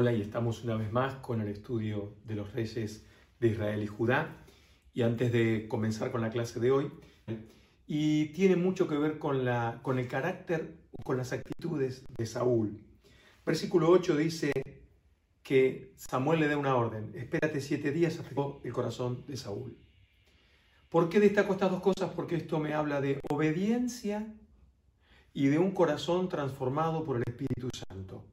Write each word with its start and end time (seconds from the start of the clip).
Hola 0.00 0.14
y 0.14 0.22
estamos 0.22 0.64
una 0.64 0.76
vez 0.76 0.90
más 0.90 1.16
con 1.16 1.42
el 1.42 1.48
estudio 1.48 2.14
de 2.24 2.34
los 2.34 2.54
reyes 2.54 3.04
de 3.38 3.48
Israel 3.48 3.82
y 3.82 3.86
Judá. 3.86 4.34
Y 4.94 5.02
antes 5.02 5.30
de 5.30 5.68
comenzar 5.68 6.10
con 6.10 6.22
la 6.22 6.30
clase 6.30 6.58
de 6.58 6.70
hoy, 6.70 6.90
y 7.86 8.28
tiene 8.32 8.56
mucho 8.56 8.88
que 8.88 8.96
ver 8.96 9.18
con, 9.18 9.44
la, 9.44 9.80
con 9.82 9.98
el 9.98 10.08
carácter, 10.08 10.78
con 11.04 11.18
las 11.18 11.34
actitudes 11.34 12.02
de 12.16 12.24
Saúl. 12.24 12.82
Versículo 13.44 13.90
8 13.90 14.16
dice 14.16 14.52
que 15.42 15.92
Samuel 15.96 16.40
le 16.40 16.48
da 16.48 16.56
una 16.56 16.76
orden, 16.76 17.12
espérate 17.14 17.60
siete 17.60 17.92
días, 17.92 18.18
afectó 18.18 18.62
el 18.64 18.72
corazón 18.72 19.26
de 19.26 19.36
Saúl. 19.36 19.76
¿Por 20.88 21.10
qué 21.10 21.20
destaco 21.20 21.52
estas 21.52 21.72
dos 21.72 21.82
cosas? 21.82 22.10
Porque 22.16 22.36
esto 22.36 22.58
me 22.58 22.72
habla 22.72 23.02
de 23.02 23.20
obediencia 23.28 24.34
y 25.34 25.48
de 25.48 25.58
un 25.58 25.72
corazón 25.72 26.30
transformado 26.30 27.04
por 27.04 27.18
el 27.18 27.24
Espíritu 27.26 27.68
Santo 27.86 28.24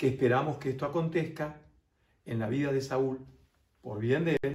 que 0.00 0.08
esperamos 0.08 0.56
que 0.56 0.70
esto 0.70 0.86
acontezca 0.86 1.60
en 2.24 2.38
la 2.38 2.48
vida 2.48 2.72
de 2.72 2.80
Saúl, 2.80 3.18
por 3.82 3.98
bien 3.98 4.24
de 4.24 4.38
él, 4.40 4.54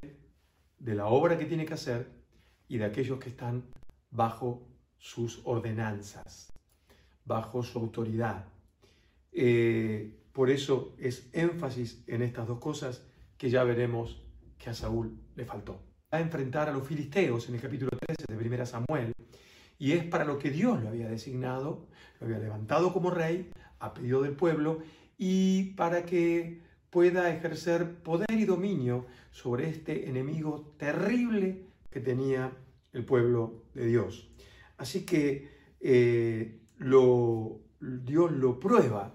de 0.80 0.94
la 0.96 1.06
obra 1.06 1.38
que 1.38 1.44
tiene 1.44 1.64
que 1.64 1.74
hacer 1.74 2.10
y 2.66 2.78
de 2.78 2.84
aquellos 2.84 3.20
que 3.20 3.28
están 3.28 3.64
bajo 4.10 4.66
sus 4.98 5.42
ordenanzas, 5.44 6.52
bajo 7.24 7.62
su 7.62 7.78
autoridad. 7.78 8.46
Eh, 9.30 10.18
por 10.32 10.50
eso 10.50 10.96
es 10.98 11.30
énfasis 11.32 12.02
en 12.08 12.22
estas 12.22 12.48
dos 12.48 12.58
cosas 12.58 13.04
que 13.38 13.48
ya 13.48 13.62
veremos 13.62 14.20
que 14.58 14.70
a 14.70 14.74
Saúl 14.74 15.16
le 15.36 15.44
faltó. 15.44 15.74
Va 16.12 16.18
a 16.18 16.22
enfrentar 16.22 16.68
a 16.68 16.72
los 16.72 16.84
filisteos 16.84 17.48
en 17.48 17.54
el 17.54 17.60
capítulo 17.60 17.92
13 17.96 18.24
de 18.36 18.48
1 18.48 18.66
Samuel 18.66 19.12
y 19.78 19.92
es 19.92 20.02
para 20.06 20.24
lo 20.24 20.40
que 20.40 20.50
Dios 20.50 20.82
lo 20.82 20.88
había 20.88 21.06
designado, 21.06 21.86
lo 22.18 22.26
había 22.26 22.40
levantado 22.40 22.92
como 22.92 23.12
rey 23.12 23.52
a 23.78 23.94
pedido 23.94 24.22
del 24.22 24.34
pueblo 24.34 24.82
y 25.18 25.74
para 25.74 26.04
que 26.04 26.62
pueda 26.90 27.30
ejercer 27.30 28.02
poder 28.02 28.30
y 28.30 28.44
dominio 28.44 29.06
sobre 29.30 29.68
este 29.68 30.08
enemigo 30.08 30.74
terrible 30.78 31.66
que 31.90 32.00
tenía 32.00 32.52
el 32.92 33.04
pueblo 33.04 33.64
de 33.74 33.86
Dios. 33.86 34.30
Así 34.76 35.04
que 35.04 35.50
eh, 35.80 36.60
lo, 36.78 37.60
Dios 37.80 38.32
lo 38.32 38.58
prueba, 38.60 39.14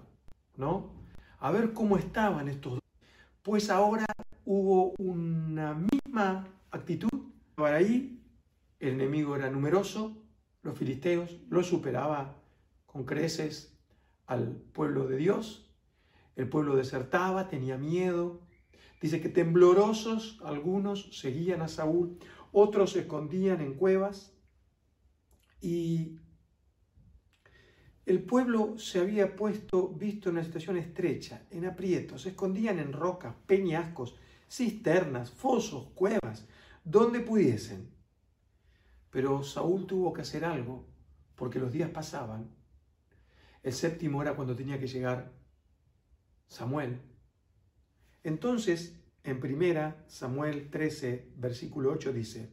¿no? 0.56 0.92
A 1.38 1.50
ver 1.50 1.72
cómo 1.72 1.96
estaban 1.96 2.48
estos 2.48 2.74
dos. 2.74 2.82
Pues 3.42 3.70
ahora 3.70 4.06
hubo 4.44 4.94
una 4.98 5.74
misma 5.74 6.46
actitud. 6.70 7.10
Para 7.54 7.76
ahí 7.76 8.22
el 8.78 8.90
enemigo 8.94 9.34
era 9.36 9.50
numeroso, 9.50 10.16
los 10.62 10.78
filisteos 10.78 11.40
lo 11.50 11.62
superaba 11.64 12.36
con 12.86 13.04
creces 13.04 13.76
al 14.26 14.56
pueblo 14.72 15.06
de 15.06 15.16
Dios 15.16 15.71
el 16.36 16.48
pueblo 16.48 16.76
desertaba, 16.76 17.48
tenía 17.48 17.76
miedo. 17.76 18.40
Dice 19.00 19.20
que 19.20 19.28
temblorosos 19.28 20.40
algunos 20.44 21.18
seguían 21.18 21.62
a 21.62 21.68
Saúl, 21.68 22.18
otros 22.52 22.92
se 22.92 23.00
escondían 23.00 23.60
en 23.60 23.74
cuevas 23.74 24.32
y 25.60 26.18
el 28.04 28.22
pueblo 28.24 28.78
se 28.78 29.00
había 29.00 29.36
puesto, 29.36 29.88
visto 29.88 30.28
en 30.28 30.36
una 30.36 30.44
situación 30.44 30.76
estrecha, 30.76 31.46
en 31.50 31.66
aprietos, 31.66 32.22
se 32.22 32.30
escondían 32.30 32.78
en 32.78 32.92
rocas, 32.92 33.34
peñascos, 33.46 34.16
cisternas, 34.50 35.30
fosos, 35.30 35.88
cuevas, 35.94 36.46
donde 36.84 37.20
pudiesen. 37.20 37.90
Pero 39.10 39.42
Saúl 39.44 39.86
tuvo 39.86 40.12
que 40.12 40.22
hacer 40.22 40.44
algo, 40.44 40.84
porque 41.36 41.60
los 41.60 41.72
días 41.72 41.90
pasaban. 41.90 42.50
El 43.62 43.72
séptimo 43.72 44.20
era 44.20 44.34
cuando 44.34 44.56
tenía 44.56 44.80
que 44.80 44.88
llegar 44.88 45.32
Samuel. 46.52 47.00
Entonces, 48.22 49.00
en 49.24 49.40
primera 49.40 50.04
Samuel 50.06 50.68
13, 50.70 51.32
versículo 51.36 51.90
8 51.92 52.12
dice, 52.12 52.50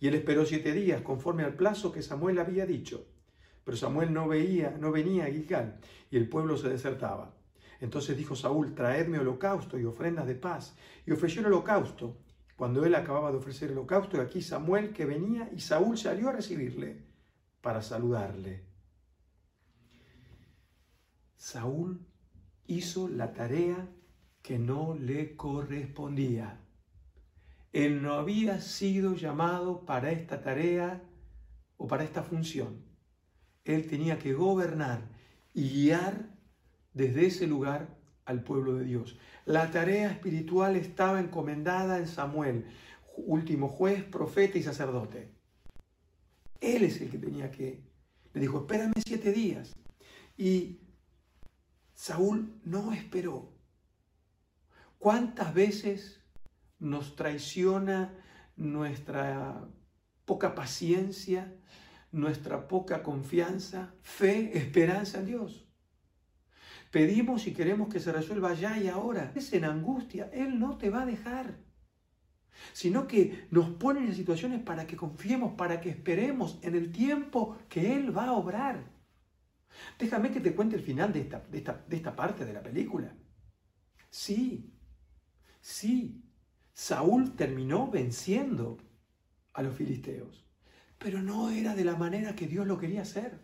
y 0.00 0.08
él 0.08 0.14
esperó 0.14 0.46
siete 0.46 0.72
días 0.72 1.02
conforme 1.02 1.42
al 1.42 1.54
plazo 1.54 1.92
que 1.92 2.00
Samuel 2.00 2.38
había 2.38 2.64
dicho, 2.64 3.06
pero 3.64 3.76
Samuel 3.76 4.14
no 4.14 4.26
veía, 4.26 4.70
no 4.80 4.90
venía 4.90 5.26
a 5.26 5.30
Gilgal, 5.30 5.78
y 6.10 6.16
el 6.16 6.26
pueblo 6.26 6.56
se 6.56 6.70
desertaba. 6.70 7.36
Entonces 7.80 8.16
dijo 8.16 8.34
Saúl, 8.34 8.74
traedme 8.74 9.18
holocausto 9.18 9.78
y 9.78 9.84
ofrendas 9.84 10.26
de 10.26 10.34
paz, 10.34 10.74
y 11.04 11.12
ofreció 11.12 11.42
el 11.42 11.48
holocausto. 11.48 12.16
Cuando 12.56 12.82
él 12.86 12.94
acababa 12.94 13.30
de 13.30 13.36
ofrecer 13.36 13.70
el 13.70 13.76
holocausto, 13.76 14.22
aquí 14.22 14.40
Samuel 14.40 14.94
que 14.94 15.04
venía, 15.04 15.50
y 15.54 15.60
Saúl 15.60 15.98
salió 15.98 16.30
a 16.30 16.32
recibirle 16.32 17.04
para 17.60 17.82
saludarle. 17.82 18.64
Saúl 21.36 22.06
hizo 22.72 23.08
la 23.08 23.32
tarea 23.32 23.88
que 24.42 24.58
no 24.58 24.94
le 24.94 25.36
correspondía. 25.36 26.60
Él 27.72 28.02
no 28.02 28.14
había 28.14 28.60
sido 28.60 29.14
llamado 29.14 29.84
para 29.86 30.10
esta 30.10 30.42
tarea 30.42 31.02
o 31.76 31.86
para 31.86 32.04
esta 32.04 32.22
función. 32.22 32.84
Él 33.64 33.86
tenía 33.86 34.18
que 34.18 34.34
gobernar 34.34 35.08
y 35.54 35.68
guiar 35.70 36.30
desde 36.92 37.26
ese 37.26 37.46
lugar 37.46 37.96
al 38.24 38.42
pueblo 38.42 38.74
de 38.74 38.84
Dios. 38.84 39.18
La 39.46 39.70
tarea 39.70 40.10
espiritual 40.10 40.76
estaba 40.76 41.20
encomendada 41.20 41.98
en 41.98 42.06
Samuel, 42.06 42.66
último 43.16 43.68
juez, 43.68 44.04
profeta 44.04 44.58
y 44.58 44.62
sacerdote. 44.62 45.30
Él 46.60 46.84
es 46.84 47.00
el 47.00 47.10
que 47.10 47.18
tenía 47.18 47.50
que... 47.50 47.82
Le 48.34 48.40
dijo, 48.40 48.60
espérame 48.60 48.92
siete 49.04 49.32
días. 49.32 49.74
Y 50.36 50.78
Saúl 52.02 52.60
no 52.64 52.92
esperó. 52.92 53.54
¿Cuántas 54.98 55.54
veces 55.54 56.20
nos 56.80 57.14
traiciona 57.14 58.12
nuestra 58.56 59.68
poca 60.24 60.56
paciencia, 60.56 61.54
nuestra 62.10 62.66
poca 62.66 63.04
confianza, 63.04 63.94
fe, 64.02 64.58
esperanza 64.58 65.20
en 65.20 65.26
Dios? 65.26 65.68
Pedimos 66.90 67.46
y 67.46 67.54
queremos 67.54 67.88
que 67.88 68.00
se 68.00 68.10
resuelva 68.10 68.52
ya 68.54 68.76
y 68.78 68.88
ahora. 68.88 69.30
Es 69.36 69.52
en 69.52 69.64
angustia, 69.64 70.28
Él 70.32 70.58
no 70.58 70.78
te 70.78 70.90
va 70.90 71.02
a 71.02 71.06
dejar. 71.06 71.60
Sino 72.72 73.06
que 73.06 73.46
nos 73.52 73.70
pone 73.70 74.00
en 74.00 74.16
situaciones 74.16 74.60
para 74.60 74.88
que 74.88 74.96
confiemos, 74.96 75.52
para 75.52 75.80
que 75.80 75.90
esperemos 75.90 76.58
en 76.62 76.74
el 76.74 76.90
tiempo 76.90 77.56
que 77.68 77.94
Él 77.94 78.16
va 78.16 78.24
a 78.24 78.32
obrar. 78.32 78.91
Déjame 79.98 80.30
que 80.30 80.40
te 80.40 80.54
cuente 80.54 80.76
el 80.76 80.82
final 80.82 81.12
de 81.12 81.20
esta, 81.20 81.40
de 81.40 81.96
esta, 81.96 82.16
parte 82.16 82.44
de 82.44 82.52
la 82.52 82.62
película. 82.62 83.14
Sí, 84.10 84.72
sí, 85.60 86.22
Saúl 86.72 87.34
terminó 87.34 87.90
venciendo 87.90 88.78
a 89.52 89.62
los 89.62 89.74
filisteos, 89.74 90.46
pero 90.98 91.22
no 91.22 91.50
era 91.50 91.74
de 91.74 91.84
la 91.84 91.96
manera 91.96 92.34
que 92.34 92.46
Dios 92.46 92.66
lo 92.66 92.78
quería 92.78 93.02
hacer. 93.02 93.40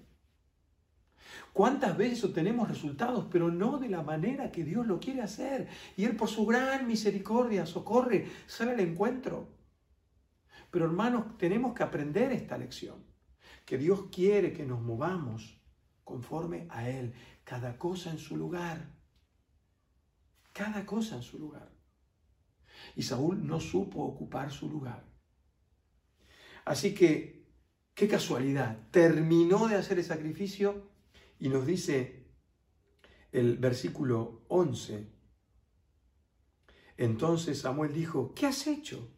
¿Cuántas 1.52 1.96
veces 1.96 2.24
obtenemos 2.24 2.68
resultados, 2.68 3.26
pero 3.30 3.50
no 3.50 3.78
de 3.78 3.88
la 3.88 4.02
manera 4.02 4.50
que 4.50 4.64
Dios 4.64 4.86
lo 4.86 5.00
quiere 5.00 5.22
hacer? 5.22 5.68
Y 5.96 6.04
Él 6.04 6.16
por 6.16 6.28
su 6.28 6.46
gran 6.46 6.86
misericordia 6.86 7.66
socorre, 7.66 8.26
sale 8.46 8.72
al 8.72 8.80
encuentro. 8.80 9.48
Pero 10.70 10.84
hermanos, 10.84 11.36
tenemos 11.36 11.74
que 11.74 11.82
aprender 11.82 12.32
esta 12.32 12.56
lección, 12.56 13.04
que 13.64 13.78
Dios 13.78 14.06
quiere 14.12 14.52
que 14.52 14.64
nos 14.64 14.80
movamos 14.80 15.57
conforme 16.08 16.66
a 16.70 16.88
Él, 16.88 17.12
cada 17.44 17.76
cosa 17.76 18.10
en 18.10 18.18
su 18.18 18.34
lugar, 18.34 18.94
cada 20.54 20.86
cosa 20.86 21.16
en 21.16 21.22
su 21.22 21.38
lugar. 21.38 21.70
Y 22.96 23.02
Saúl 23.02 23.46
no 23.46 23.60
supo 23.60 24.02
ocupar 24.04 24.50
su 24.50 24.70
lugar. 24.70 25.04
Así 26.64 26.94
que, 26.94 27.46
qué 27.94 28.08
casualidad, 28.08 28.88
terminó 28.90 29.68
de 29.68 29.76
hacer 29.76 29.98
el 29.98 30.04
sacrificio 30.04 30.90
y 31.38 31.50
nos 31.50 31.66
dice 31.66 32.32
el 33.30 33.58
versículo 33.58 34.46
11. 34.48 35.12
Entonces 36.96 37.60
Samuel 37.60 37.92
dijo, 37.92 38.32
¿qué 38.34 38.46
has 38.46 38.66
hecho? 38.66 39.14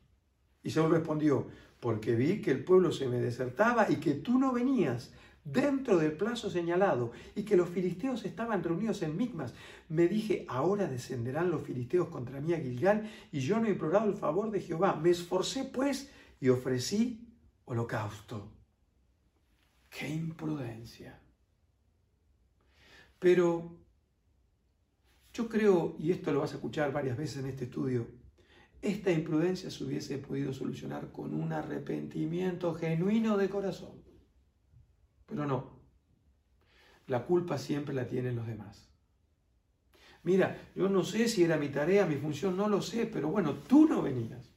Y 0.65 0.73
Saúl 0.73 0.91
respondió, 0.91 1.47
porque 1.79 2.17
vi 2.17 2.43
que 2.43 2.51
el 2.51 2.65
pueblo 2.65 2.91
se 2.91 3.07
me 3.07 3.21
desertaba 3.21 3.89
y 3.89 4.01
que 4.01 4.15
tú 4.15 4.41
no 4.41 4.53
venías 4.53 5.13
dentro 5.45 5.99
del 5.99 6.13
plazo 6.13 6.51
señalado 6.51 7.13
y 7.35 7.43
que 7.45 7.57
los 7.57 7.69
filisteos 7.69 8.25
estaban 8.25 8.63
reunidos 8.63 9.03
en 9.03 9.17
Micmas, 9.17 9.55
me 9.89 10.07
dije, 10.07 10.45
ahora 10.49 10.87
descenderán 10.87 11.51
los 11.51 11.63
filisteos 11.63 12.09
contra 12.09 12.41
mí 12.41 12.53
a 12.53 12.61
Gilgal 12.61 13.11
y 13.33 13.41
yo 13.41 13.59
no 13.59 13.67
he 13.67 13.71
implorado 13.71 14.09
el 14.09 14.17
favor 14.17 14.51
de 14.51 14.61
Jehová. 14.61 14.97
Me 14.97 15.11
esforcé 15.11 15.65
pues 15.65 16.11
y 16.41 16.49
ofrecí 16.49 17.27
holocausto. 17.65 18.53
¡Qué 19.89 20.09
imprudencia! 20.09 21.21
Pero 23.19 23.77
yo 25.33 25.49
creo, 25.49 25.97
y 25.99 26.11
esto 26.11 26.33
lo 26.33 26.41
vas 26.41 26.53
a 26.53 26.57
escuchar 26.57 26.93
varias 26.93 27.17
veces 27.17 27.39
en 27.39 27.51
este 27.51 27.65
estudio, 27.65 28.07
esta 28.83 29.11
imprudencia 29.11 29.71
se 29.71 29.85
hubiese 29.85 30.17
podido 30.19 30.55
solucionar 30.55 31.13
con 31.13 31.35
un 31.35 31.53
arrepentimiento 31.53 32.75
genuino 32.75 33.37
de 33.37 33.51
corazón. 33.51 34.00
Pero 35.31 35.47
no. 35.47 35.81
La 37.07 37.25
culpa 37.25 37.57
siempre 37.57 37.95
la 37.95 38.07
tienen 38.07 38.37
los 38.37 38.47
demás. 38.47 38.89
Mira, 40.23 40.71
yo 40.75 40.89
no 40.89 41.03
sé 41.03 41.29
si 41.29 41.45
era 41.45 41.57
mi 41.57 41.69
tarea, 41.69 42.05
mi 42.05 42.17
función, 42.17 42.57
no 42.57 42.69
lo 42.69 42.83
sé, 42.83 43.07
pero 43.07 43.29
bueno, 43.29 43.55
tú 43.55 43.87
no 43.87 44.03
venías. 44.03 44.53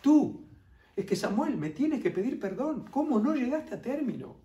Tú. 0.00 0.46
Es 0.94 1.04
que 1.06 1.16
Samuel, 1.16 1.56
me 1.56 1.70
tienes 1.70 2.02
que 2.02 2.10
pedir 2.10 2.38
perdón. 2.38 2.86
¿Cómo 2.90 3.18
no 3.18 3.34
llegaste 3.34 3.74
a 3.74 3.82
término? 3.82 4.36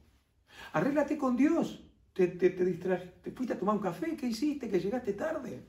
Arréglate 0.74 1.18
con 1.18 1.36
Dios. 1.36 1.84
Te, 2.14 2.28
te, 2.30 2.50
te, 2.50 2.66
te 2.66 3.32
fuiste 3.32 3.54
a 3.54 3.60
tomar 3.60 3.76
un 3.76 3.82
café. 3.82 4.16
¿Qué 4.16 4.28
hiciste? 4.28 4.70
Que 4.70 4.80
llegaste 4.80 5.14
tarde. 5.14 5.68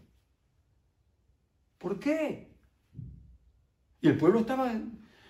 ¿Por 1.78 1.98
qué? 1.98 2.56
Y 4.00 4.08
el 4.08 4.16
pueblo 4.16 4.40
estaba, 4.40 4.72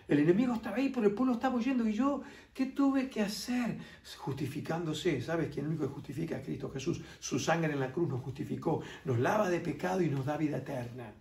el 0.08 0.20
enemigo 0.20 0.54
estaba 0.54 0.76
ahí, 0.76 0.90
pero 0.90 1.06
el 1.06 1.14
pueblo 1.14 1.34
estaba 1.34 1.56
huyendo. 1.56 1.86
Y 1.88 1.92
yo, 1.92 2.22
¿qué 2.54 2.66
tuve 2.66 3.10
que 3.10 3.22
hacer? 3.22 3.78
Justificándose. 4.18 5.20
¿Sabes 5.20 5.52
quién 5.52 5.66
único 5.66 5.82
que 5.86 5.94
justifica 5.94 6.38
es 6.38 6.44
Cristo 6.44 6.70
Jesús? 6.70 7.02
Su 7.18 7.38
sangre 7.38 7.72
en 7.72 7.80
la 7.80 7.92
cruz 7.92 8.08
nos 8.08 8.22
justificó, 8.22 8.82
nos 9.04 9.18
lava 9.18 9.50
de 9.50 9.60
pecado 9.60 10.02
y 10.02 10.08
nos 10.08 10.26
da 10.26 10.36
vida 10.36 10.58
eterna. 10.58 11.12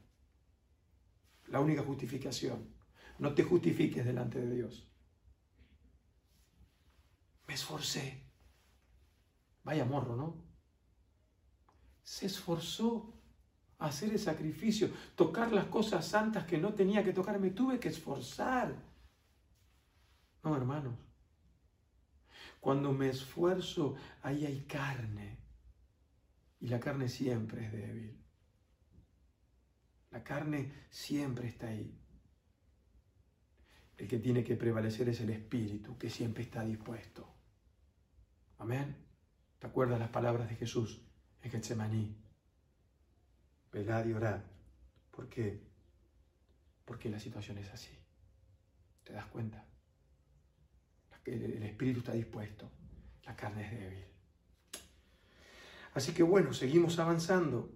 La 1.48 1.60
única 1.60 1.84
justificación. 1.84 2.76
No 3.18 3.34
te 3.34 3.44
justifiques 3.44 4.06
delante 4.06 4.40
de 4.40 4.56
Dios. 4.56 4.92
Me 7.48 7.54
esforcé. 7.54 8.24
Vaya 9.64 9.86
morro, 9.86 10.16
¿no? 10.16 10.46
Se 12.04 12.28
esforzó 12.28 13.14
hacer 13.80 14.12
el 14.12 14.19
sacrificio, 14.19 14.89
tocar 15.16 15.51
las 15.51 15.66
cosas 15.66 16.06
santas 16.06 16.45
que 16.45 16.57
no 16.57 16.74
tenía 16.74 17.04
que 17.04 17.13
tocar, 17.13 17.39
me 17.39 17.51
tuve 17.51 17.80
que 17.80 17.89
esforzar. 17.89 18.75
No, 20.44 20.56
hermanos. 20.56 20.95
Cuando 22.60 22.92
me 22.94 23.10
esfuerzo, 23.10 23.95
ahí 24.22 24.45
hay 24.45 24.62
carne. 24.62 25.38
Y 26.60 26.68
la 26.68 26.80
carne 26.80 27.10
siempre 27.10 27.66
es 27.66 27.72
débil. 27.72 28.25
La 30.12 30.24
carne 30.24 30.72
siempre 30.89 31.48
está 31.48 31.68
ahí. 31.68 32.00
El 33.98 34.07
que 34.07 34.19
tiene 34.19 34.44
que 34.44 34.56
prevalecer 34.56 35.10
es 35.10 35.22
el 35.22 35.30
espíritu, 35.30 35.98
que 35.98 36.10
siempre 36.10 36.44
está 36.44 36.63
dispuesto. 36.63 37.27
Amén. 38.57 38.95
¿Te 39.60 39.68
acuerdas 39.68 40.00
las 40.00 40.10
palabras 40.10 40.50
de 40.50 40.56
Jesús 40.56 41.01
en 41.42 41.51
Getsemaní? 41.51 42.25
Velad 43.75 44.06
y 44.06 44.13
orad. 44.13 44.39
¿Por 45.12 45.27
qué? 45.27 45.60
Porque 46.86 47.10
la 47.10 47.19
situación 47.19 47.57
es 47.57 47.69
así. 47.74 47.92
¿Te 49.04 49.12
das 49.12 49.25
cuenta? 49.25 49.66
El 51.25 51.62
espíritu 51.62 52.00
está 52.00 52.13
dispuesto, 52.13 52.69
la 53.25 53.36
carne 53.36 53.66
es 53.66 53.72
débil. 53.72 54.06
Así 55.94 56.13
que 56.13 56.24
bueno, 56.24 56.54
seguimos 56.54 57.00
avanzando. 57.00 57.69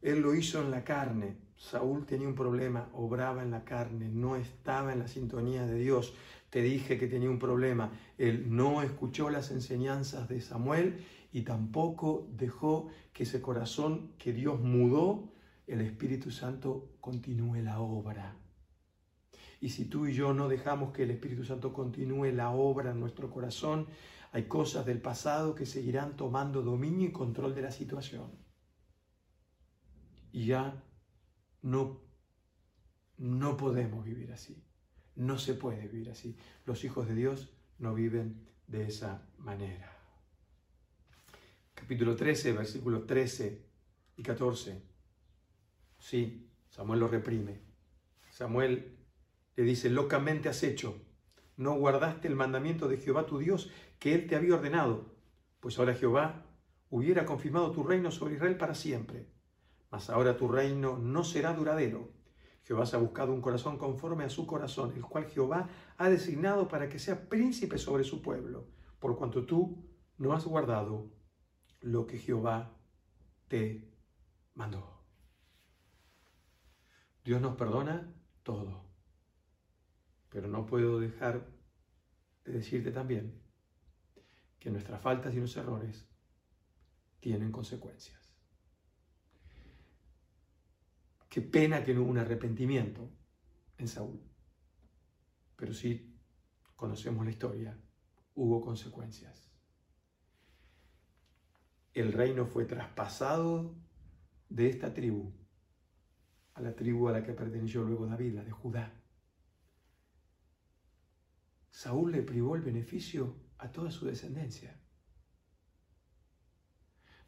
Él 0.00 0.20
lo 0.20 0.34
hizo 0.34 0.62
en 0.62 0.70
la 0.70 0.84
carne. 0.84 1.36
Saúl 1.54 2.06
tenía 2.06 2.26
un 2.26 2.34
problema, 2.34 2.88
obraba 2.94 3.42
en 3.42 3.50
la 3.50 3.62
carne, 3.62 4.08
no 4.08 4.36
estaba 4.36 4.94
en 4.94 5.00
la 5.00 5.08
sintonía 5.08 5.66
de 5.66 5.78
Dios. 5.78 6.14
Te 6.48 6.62
dije 6.62 6.98
que 6.98 7.08
tenía 7.08 7.28
un 7.28 7.38
problema. 7.38 7.92
Él 8.16 8.46
no 8.56 8.80
escuchó 8.80 9.28
las 9.28 9.50
enseñanzas 9.50 10.30
de 10.30 10.40
Samuel 10.40 11.04
y 11.32 11.42
tampoco 11.42 12.28
dejó 12.32 12.88
que 13.12 13.22
ese 13.22 13.40
corazón 13.40 14.12
que 14.18 14.32
Dios 14.32 14.60
mudó, 14.60 15.32
el 15.66 15.80
Espíritu 15.80 16.30
Santo 16.30 16.96
continúe 17.00 17.62
la 17.62 17.80
obra. 17.80 18.36
Y 19.60 19.68
si 19.68 19.84
tú 19.84 20.06
y 20.06 20.14
yo 20.14 20.32
no 20.32 20.48
dejamos 20.48 20.92
que 20.92 21.04
el 21.04 21.10
Espíritu 21.10 21.44
Santo 21.44 21.72
continúe 21.72 22.32
la 22.32 22.50
obra 22.50 22.90
en 22.90 23.00
nuestro 23.00 23.30
corazón, 23.30 23.86
hay 24.32 24.44
cosas 24.44 24.86
del 24.86 25.00
pasado 25.00 25.54
que 25.54 25.66
seguirán 25.66 26.16
tomando 26.16 26.62
dominio 26.62 27.08
y 27.08 27.12
control 27.12 27.54
de 27.54 27.62
la 27.62 27.70
situación. 27.70 28.30
Y 30.32 30.46
ya 30.46 30.82
no, 31.62 32.00
no 33.18 33.56
podemos 33.56 34.04
vivir 34.04 34.32
así. 34.32 34.64
No 35.16 35.38
se 35.38 35.54
puede 35.54 35.88
vivir 35.88 36.10
así. 36.10 36.36
Los 36.64 36.84
hijos 36.84 37.06
de 37.06 37.14
Dios 37.14 37.52
no 37.78 37.94
viven 37.94 38.48
de 38.66 38.86
esa 38.86 39.28
manera. 39.36 39.89
Capítulo 41.80 42.14
13, 42.14 42.52
versículos 42.52 43.06
13 43.06 43.66
y 44.16 44.22
14. 44.22 44.82
Sí, 45.98 46.50
Samuel 46.68 47.00
lo 47.00 47.08
reprime. 47.08 47.62
Samuel 48.30 48.96
le 49.56 49.64
dice, 49.64 49.90
locamente 49.90 50.48
has 50.48 50.62
hecho. 50.62 51.02
No 51.56 51.74
guardaste 51.74 52.28
el 52.28 52.36
mandamiento 52.36 52.86
de 52.86 52.98
Jehová 52.98 53.26
tu 53.26 53.38
Dios 53.38 53.70
que 53.98 54.14
él 54.14 54.26
te 54.26 54.36
había 54.36 54.54
ordenado. 54.54 55.16
Pues 55.58 55.78
ahora 55.78 55.94
Jehová 55.94 56.46
hubiera 56.88 57.26
confirmado 57.26 57.72
tu 57.72 57.82
reino 57.82 58.10
sobre 58.10 58.34
Israel 58.34 58.56
para 58.56 58.74
siempre 58.74 59.28
mas 59.90 60.08
ahora 60.08 60.36
tu 60.36 60.48
reino 60.48 60.96
no 60.98 61.24
será 61.24 61.52
duradero. 61.52 62.10
Jehová 62.62 62.86
se 62.86 62.96
ha 62.96 63.00
buscado 63.00 63.32
un 63.32 63.40
corazón 63.40 63.76
conforme 63.76 64.24
a 64.24 64.30
su 64.30 64.46
corazón, 64.46 64.92
el 64.94 65.02
cual 65.02 65.24
Jehová 65.24 65.68
ha 65.96 66.08
designado 66.08 66.68
para 66.68 66.88
que 66.88 66.98
sea 66.98 67.28
príncipe 67.28 67.78
sobre 67.78 68.04
su 68.04 68.22
pueblo, 68.22 68.68
por 69.00 69.16
cuanto 69.16 69.44
tú 69.44 69.84
no 70.18 70.32
has 70.32 70.44
guardado 70.44 71.10
lo 71.80 72.06
que 72.06 72.18
Jehová 72.18 72.76
te 73.48 73.90
mandó. 74.54 75.04
Dios 77.24 77.40
nos 77.40 77.56
perdona 77.56 78.14
todo, 78.42 78.84
pero 80.28 80.48
no 80.48 80.66
puedo 80.66 81.00
dejar 81.00 81.50
de 82.44 82.52
decirte 82.52 82.90
también 82.90 83.42
que 84.58 84.70
nuestras 84.70 85.00
faltas 85.00 85.34
y 85.34 85.38
nuestros 85.38 85.64
errores 85.64 86.06
tienen 87.20 87.52
consecuencias. 87.52 88.20
Qué 91.28 91.40
pena 91.40 91.84
que 91.84 91.94
no 91.94 92.02
hubo 92.02 92.10
un 92.10 92.18
arrepentimiento 92.18 93.08
en 93.78 93.88
Saúl. 93.88 94.20
Pero 95.56 95.72
sí 95.74 96.18
conocemos 96.74 97.24
la 97.24 97.30
historia, 97.30 97.78
hubo 98.34 98.60
consecuencias. 98.60 99.49
El 101.92 102.12
reino 102.12 102.46
fue 102.46 102.64
traspasado 102.64 103.74
de 104.48 104.68
esta 104.68 104.94
tribu 104.94 105.32
a 106.54 106.60
la 106.60 106.74
tribu 106.74 107.08
a 107.08 107.12
la 107.12 107.22
que 107.22 107.32
perteneció 107.32 107.82
luego 107.82 108.06
David, 108.06 108.34
la 108.34 108.44
de 108.44 108.50
Judá. 108.50 108.92
Saúl 111.70 112.12
le 112.12 112.22
privó 112.22 112.56
el 112.56 112.62
beneficio 112.62 113.34
a 113.58 113.70
toda 113.70 113.90
su 113.90 114.06
descendencia. 114.06 114.78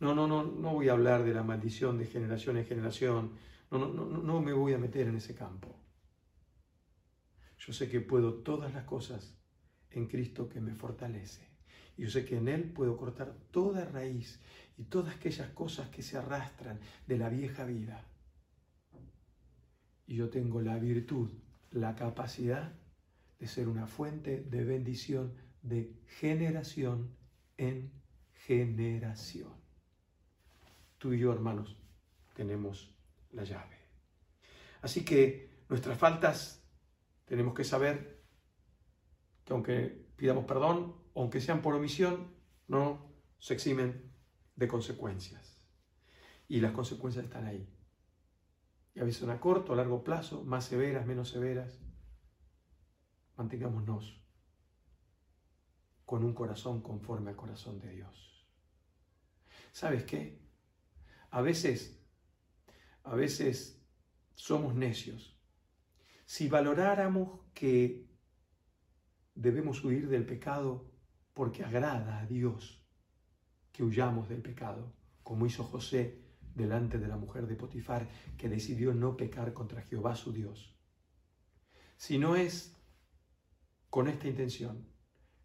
No, 0.01 0.15
no, 0.15 0.27
no, 0.27 0.45
no 0.45 0.75
voy 0.75 0.89
a 0.89 0.93
hablar 0.93 1.25
de 1.25 1.33
la 1.33 1.43
maldición 1.43 1.97
de 1.97 2.07
generación 2.07 2.57
en 2.57 2.67
generación, 2.67 3.33
no, 3.71 3.79
no, 3.79 4.05
no, 4.05 4.43
me 4.43 4.53
voy 4.53 4.75
a 4.75 4.79
meter 4.79 5.07
en 5.07 5.17
ese 5.17 5.35
campo. 5.35 5.81
Yo 7.59 7.73
sé 7.73 7.89
que 7.89 8.01
puedo 8.01 8.43
todas 8.43 8.75
las 8.75 8.85
cosas 8.85 9.39
en 9.91 10.09
Cristo 10.09 10.49
que 10.49 10.61
me 10.61 10.75
fortalece. 10.75 11.52
Y 11.97 12.03
yo 12.03 12.11
sé 12.11 12.25
que 12.25 12.37
en 12.37 12.49
Él 12.49 12.65
puedo 12.65 12.97
cortar 12.97 13.35
toda 13.51 13.85
raíz 13.85 14.41
y 14.77 14.85
todas 14.85 15.17
aquellas 15.17 15.51
cosas 15.51 15.89
que 15.91 16.03
se 16.03 16.17
arrastran 16.17 16.81
de 17.07 17.19
la 17.19 17.29
vieja 17.29 17.65
vida. 17.65 18.05
Y 20.07 20.17
yo 20.17 20.31
tengo 20.31 20.61
la 20.63 20.79
virtud, 20.79 21.31
la 21.71 21.95
capacidad 21.95 22.73
de 23.39 23.47
ser 23.47 23.69
una 23.69 23.87
fuente 23.87 24.41
de 24.41 24.65
bendición 24.65 25.35
de 25.63 25.95
generación 26.07 27.15
en 27.57 27.93
generación. 28.47 29.53
Tú 30.99 31.13
y 31.13 31.19
yo, 31.19 31.33
hermanos, 31.33 31.77
tenemos 32.35 32.95
la 33.33 33.45
llave. 33.45 33.77
Así 34.83 35.05
que 35.05 35.65
nuestras 35.69 35.99
faltas 35.99 36.63
tenemos 37.25 37.55
que 37.55 37.65
saber 37.65 38.23
que 39.45 39.53
aunque 39.53 40.07
pidamos 40.23 40.45
perdón, 40.45 40.95
aunque 41.17 41.41
sean 41.41 41.63
por 41.63 41.75
omisión, 41.75 42.33
no 42.69 43.13
se 43.41 43.55
eximen 43.55 44.13
de 44.55 44.69
consecuencias. 44.69 45.67
Y 46.47 46.61
las 46.61 46.71
consecuencias 46.71 47.25
están 47.25 47.45
ahí. 47.45 47.69
Y 48.95 49.01
a 49.01 49.03
veces 49.03 49.19
son 49.19 49.31
a 49.31 49.41
corto, 49.41 49.73
a 49.73 49.77
largo 49.77 50.05
plazo, 50.05 50.45
más 50.45 50.67
severas, 50.67 51.07
menos 51.07 51.29
severas. 51.29 51.77
Mantengámonos 53.37 54.23
con 56.05 56.23
un 56.23 56.35
corazón 56.35 56.83
conforme 56.83 57.31
al 57.31 57.37
corazón 57.37 57.81
de 57.81 57.91
Dios. 57.91 58.47
¿Sabes 59.73 60.05
qué? 60.05 60.41
A 61.31 61.41
veces 61.41 62.01
a 63.03 63.17
veces 63.17 63.83
somos 64.37 64.77
necios. 64.77 65.37
Si 66.27 66.49
valoráramos 66.49 67.41
que 67.55 68.12
debemos 69.35 69.83
huir 69.85 70.09
del 70.09 70.25
pecado 70.27 70.91
porque 71.33 71.65
agrada 71.65 72.21
a 72.21 72.27
Dios 72.27 72.85
que 73.73 73.83
huyamos 73.83 74.29
del 74.29 74.43
pecado, 74.43 74.93
como 75.23 75.47
hizo 75.47 75.65
José 75.65 76.23
delante 76.55 76.99
de 76.99 77.09
la 77.09 77.17
mujer 77.17 77.47
de 77.47 77.57
Potifar, 77.57 78.09
que 78.37 78.49
decidió 78.49 78.93
no 78.93 79.17
pecar 79.17 79.55
contra 79.55 79.83
Jehová 79.83 80.15
su 80.15 80.33
Dios. 80.33 80.77
Si 81.97 82.19
no 82.19 82.37
es 82.37 82.77
con 83.89 84.09
esta 84.09 84.29
intención 84.29 84.87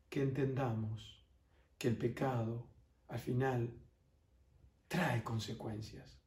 que 0.09 0.21
entendamos 0.21 1.25
que 1.77 1.87
el 1.87 1.97
pecado 1.97 2.69
al 3.07 3.19
final 3.19 3.73
trae 4.87 5.23
consecuencias 5.23 6.17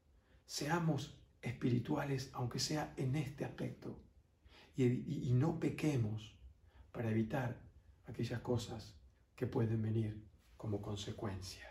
seamos 0.51 1.17
espirituales, 1.41 2.29
aunque 2.33 2.59
sea 2.59 2.93
en 2.97 3.15
este 3.15 3.45
aspecto, 3.45 4.03
y, 4.75 5.29
y 5.29 5.33
no 5.33 5.61
pequemos 5.61 6.37
para 6.93 7.11
evitar 7.11 7.61
aquellas 8.07 8.41
cosas 8.41 8.97
que 9.35 9.47
pueden 9.47 9.83
venir 9.83 10.27
como 10.57 10.83
consecuencia. 10.83 11.67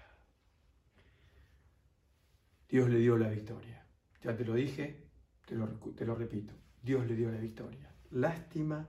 Dios 2.68 2.90
le 2.90 3.00
dio 3.00 3.18
la 3.18 3.30
victoria. 3.30 3.86
Ya 4.22 4.36
te 4.36 4.46
lo 4.46 4.54
dije, 4.54 5.10
te 5.46 5.56
lo, 5.56 5.68
te 5.68 6.06
lo 6.06 6.16
repito. 6.16 6.54
Dios 6.82 7.06
le 7.08 7.16
dio 7.16 7.32
la 7.32 7.40
victoria. 7.40 7.94
Lástima 8.12 8.88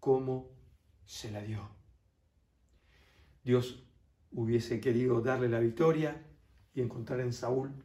cómo 0.00 0.50
se 1.04 1.30
la 1.30 1.42
dio. 1.42 1.68
Dios 3.42 3.88
hubiese 4.30 4.80
querido 4.80 5.20
darle 5.20 5.48
la 5.48 5.60
victoria 5.60 6.26
y 6.74 6.80
encontrar 6.80 7.20
en 7.20 7.32
Saúl 7.32 7.84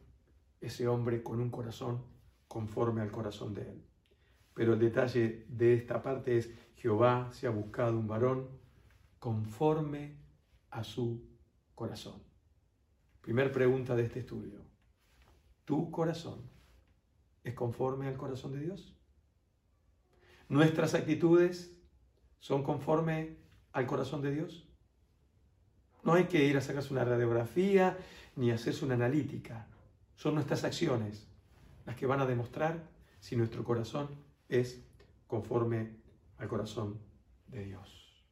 ese 0.60 0.88
hombre 0.88 1.22
con 1.22 1.40
un 1.40 1.50
corazón 1.50 2.04
conforme 2.48 3.02
al 3.02 3.10
corazón 3.10 3.54
de 3.54 3.62
él. 3.70 3.84
Pero 4.54 4.74
el 4.74 4.78
detalle 4.78 5.44
de 5.48 5.74
esta 5.74 6.00
parte 6.02 6.38
es, 6.38 6.50
Jehová 6.76 7.30
se 7.32 7.46
ha 7.46 7.50
buscado 7.50 7.98
un 7.98 8.06
varón 8.06 8.48
conforme 9.18 10.16
a 10.70 10.84
su 10.84 11.26
corazón. 11.74 12.22
Primer 13.20 13.50
pregunta 13.50 13.96
de 13.96 14.04
este 14.04 14.20
estudio. 14.20 14.60
¿Tu 15.64 15.90
corazón 15.90 16.50
es 17.42 17.54
conforme 17.54 18.06
al 18.06 18.16
corazón 18.16 18.52
de 18.52 18.60
Dios? 18.60 18.94
¿Nuestras 20.48 20.94
actitudes 20.94 21.74
son 22.38 22.62
conforme 22.62 23.38
al 23.72 23.86
corazón 23.86 24.20
de 24.20 24.30
Dios? 24.32 24.68
No 26.02 26.12
hay 26.12 26.24
que 26.24 26.44
ir 26.44 26.56
a 26.58 26.60
sacarse 26.60 26.92
una 26.92 27.04
radiografía 27.04 27.96
ni 28.36 28.50
hacerse 28.50 28.84
una 28.84 28.94
analítica. 28.94 29.66
Son 30.16 30.34
nuestras 30.34 30.64
acciones 30.64 31.26
las 31.86 31.96
que 31.96 32.06
van 32.06 32.20
a 32.20 32.26
demostrar 32.26 32.88
si 33.20 33.36
nuestro 33.36 33.64
corazón 33.64 34.10
es 34.48 34.84
conforme 35.26 35.96
al 36.38 36.48
corazón 36.48 37.00
de 37.48 37.64
Dios. 37.64 38.24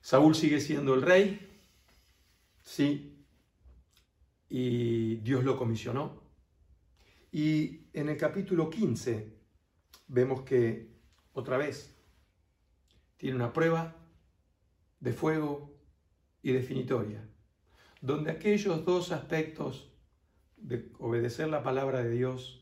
Saúl 0.00 0.34
sigue 0.34 0.60
siendo 0.60 0.94
el 0.94 1.02
rey, 1.02 1.60
sí, 2.62 3.24
y 4.48 5.16
Dios 5.16 5.44
lo 5.44 5.56
comisionó. 5.56 6.20
Y 7.32 7.86
en 7.92 8.08
el 8.08 8.16
capítulo 8.16 8.70
15 8.70 9.32
vemos 10.08 10.42
que 10.42 10.90
otra 11.32 11.56
vez 11.56 11.94
tiene 13.16 13.36
una 13.36 13.52
prueba 13.52 13.94
de 14.98 15.12
fuego 15.12 15.78
y 16.42 16.52
definitoria, 16.52 17.22
donde 18.00 18.30
aquellos 18.30 18.84
dos 18.84 19.12
aspectos 19.12 19.92
de 20.56 20.90
obedecer 20.98 21.48
la 21.48 21.62
palabra 21.62 22.02
de 22.02 22.10
Dios 22.10 22.59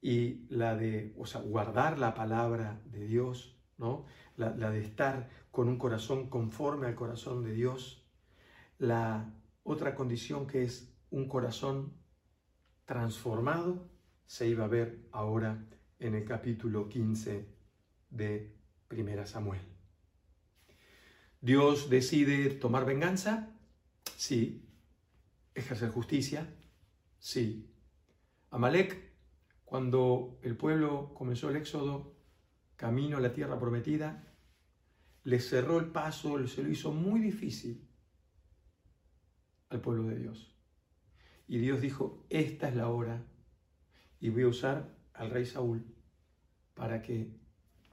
y 0.00 0.46
la 0.48 0.76
de 0.76 1.14
o 1.18 1.26
sea, 1.26 1.40
guardar 1.40 1.98
la 1.98 2.14
palabra 2.14 2.80
de 2.86 3.06
Dios, 3.06 3.56
¿no? 3.78 4.06
La, 4.36 4.54
la, 4.54 4.70
de 4.70 4.80
estar 4.80 5.28
con 5.50 5.68
un 5.68 5.78
corazón 5.78 6.28
conforme 6.30 6.86
al 6.86 6.94
corazón 6.94 7.44
de 7.44 7.52
Dios, 7.52 8.06
la 8.78 9.34
otra 9.62 9.94
condición 9.94 10.46
que 10.46 10.62
es 10.62 10.94
un 11.10 11.28
corazón 11.28 11.92
transformado, 12.86 13.88
se 14.26 14.48
iba 14.48 14.64
a 14.64 14.68
ver 14.68 15.08
ahora 15.12 15.66
en 15.98 16.14
el 16.14 16.24
capítulo 16.24 16.88
15 16.88 17.46
de 18.10 18.56
Primera 18.88 19.26
Samuel. 19.26 19.60
Dios 21.40 21.88
decide 21.88 22.50
tomar 22.50 22.84
venganza, 22.84 23.48
sí. 24.16 24.66
Ejercer 25.54 25.90
justicia, 25.90 26.46
sí. 27.18 27.70
Amalek, 28.50 29.09
cuando 29.70 30.40
el 30.42 30.56
pueblo 30.56 31.14
comenzó 31.14 31.48
el 31.48 31.54
éxodo, 31.54 32.16
camino 32.74 33.18
a 33.18 33.20
la 33.20 33.32
tierra 33.32 33.56
prometida, 33.56 34.34
le 35.22 35.38
cerró 35.38 35.78
el 35.78 35.92
paso, 35.92 36.44
se 36.48 36.64
lo 36.64 36.70
hizo 36.70 36.90
muy 36.90 37.20
difícil 37.20 37.88
al 39.68 39.80
pueblo 39.80 40.08
de 40.08 40.18
Dios. 40.18 40.58
Y 41.46 41.58
Dios 41.58 41.80
dijo, 41.80 42.26
esta 42.30 42.68
es 42.68 42.74
la 42.74 42.88
hora 42.88 43.24
y 44.18 44.30
voy 44.30 44.42
a 44.42 44.48
usar 44.48 44.98
al 45.12 45.30
rey 45.30 45.46
Saúl 45.46 45.86
para 46.74 47.00
que 47.00 47.38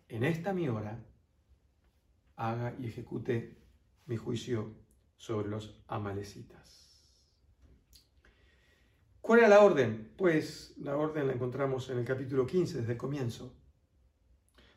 en 0.07 0.23
esta 0.23 0.53
mi 0.53 0.67
hora 0.69 1.05
haga 2.37 2.75
y 2.79 2.87
ejecute 2.87 3.55
mi 4.07 4.17
juicio 4.17 4.73
sobre 5.15 5.49
los 5.49 5.83
amalecitas. 5.87 6.96
¿Cuál 9.27 9.39
era 9.39 9.49
la 9.49 9.59
orden? 9.59 10.13
Pues 10.15 10.73
la 10.77 10.95
orden 10.95 11.27
la 11.27 11.33
encontramos 11.33 11.89
en 11.89 11.97
el 11.97 12.05
capítulo 12.05 12.47
15, 12.47 12.77
desde 12.77 12.93
el 12.93 12.97
comienzo. 12.97 13.53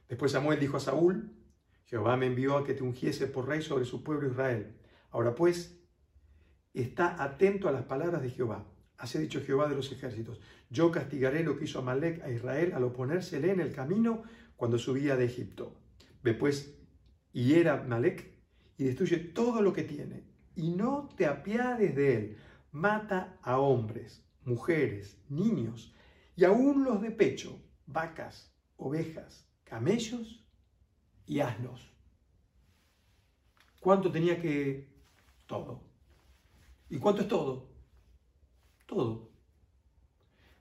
Después 0.08 0.32
Samuel 0.32 0.58
dijo 0.58 0.76
a 0.76 0.80
Saúl, 0.80 1.36
Jehová 1.84 2.16
me 2.16 2.26
envió 2.26 2.56
a 2.56 2.64
que 2.64 2.74
te 2.74 2.82
ungiese 2.82 3.28
por 3.28 3.46
rey 3.46 3.62
sobre 3.62 3.84
su 3.84 4.02
pueblo 4.02 4.26
Israel. 4.28 4.76
Ahora 5.10 5.36
pues, 5.36 5.80
está 6.74 7.22
atento 7.22 7.68
a 7.68 7.70
las 7.70 7.84
palabras 7.84 8.22
de 8.22 8.30
Jehová. 8.30 8.66
Así 8.98 9.18
ha 9.18 9.20
dicho 9.20 9.40
Jehová 9.40 9.68
de 9.68 9.76
los 9.76 9.92
ejércitos. 9.92 10.40
Yo 10.68 10.90
castigaré 10.90 11.44
lo 11.44 11.56
que 11.56 11.66
hizo 11.66 11.78
Amalek 11.78 12.20
a 12.24 12.32
Israel 12.32 12.72
al 12.74 12.82
oponérsele 12.82 13.52
en 13.52 13.60
el 13.60 13.72
camino 13.72 14.24
cuando 14.56 14.78
subía 14.78 15.14
de 15.14 15.26
Egipto. 15.26 15.80
Ve 16.24 16.34
pues 16.34 16.76
y 17.32 17.54
era 17.54 17.84
Malek 17.84 18.32
y 18.76 18.82
destruye 18.82 19.18
todo 19.18 19.62
lo 19.62 19.72
que 19.72 19.84
tiene 19.84 20.24
y 20.56 20.70
no 20.70 21.08
te 21.16 21.26
apiades 21.26 21.94
de 21.94 22.16
él. 22.16 22.36
Mata 22.72 23.38
a 23.42 23.60
hombres, 23.60 24.26
mujeres, 24.44 25.18
niños 25.28 25.94
y 26.36 26.44
aún 26.44 26.84
los 26.84 27.02
de 27.02 27.10
pecho, 27.10 27.60
vacas, 27.86 28.50
ovejas, 28.76 29.46
camellos 29.64 30.44
y 31.26 31.40
asnos. 31.40 31.90
¿Cuánto 33.80 34.10
tenía 34.10 34.40
que? 34.40 34.88
Todo. 35.46 35.82
¿Y 36.88 36.98
cuánto 36.98 37.22
es 37.22 37.28
todo? 37.28 37.68
Todo. 38.86 39.30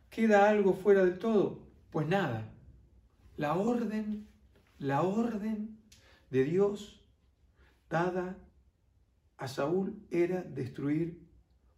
¿Queda 0.10 0.50
algo 0.50 0.74
fuera 0.74 1.06
de 1.06 1.12
todo? 1.12 1.68
Pues 1.92 2.08
nada. 2.08 2.52
La 3.38 3.56
orden, 3.56 4.28
la 4.80 5.04
orden 5.04 5.80
de 6.30 6.44
Dios 6.44 7.06
dada 7.90 8.38
a 9.38 9.48
Saúl 9.48 10.06
era 10.10 10.42
destruir 10.42 11.29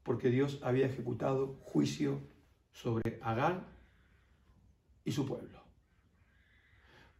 porque 0.03 0.29
Dios 0.29 0.59
había 0.63 0.87
ejecutado 0.87 1.59
juicio 1.61 2.21
sobre 2.71 3.19
Agar 3.21 3.67
y 5.03 5.11
su 5.11 5.25
pueblo. 5.25 5.61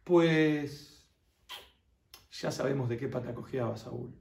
Pues 0.04 1.06
ya 2.30 2.50
sabemos 2.50 2.88
de 2.88 2.96
qué 2.96 3.08
pata 3.08 3.34
cojeaba 3.34 3.76
Saúl. 3.76 4.14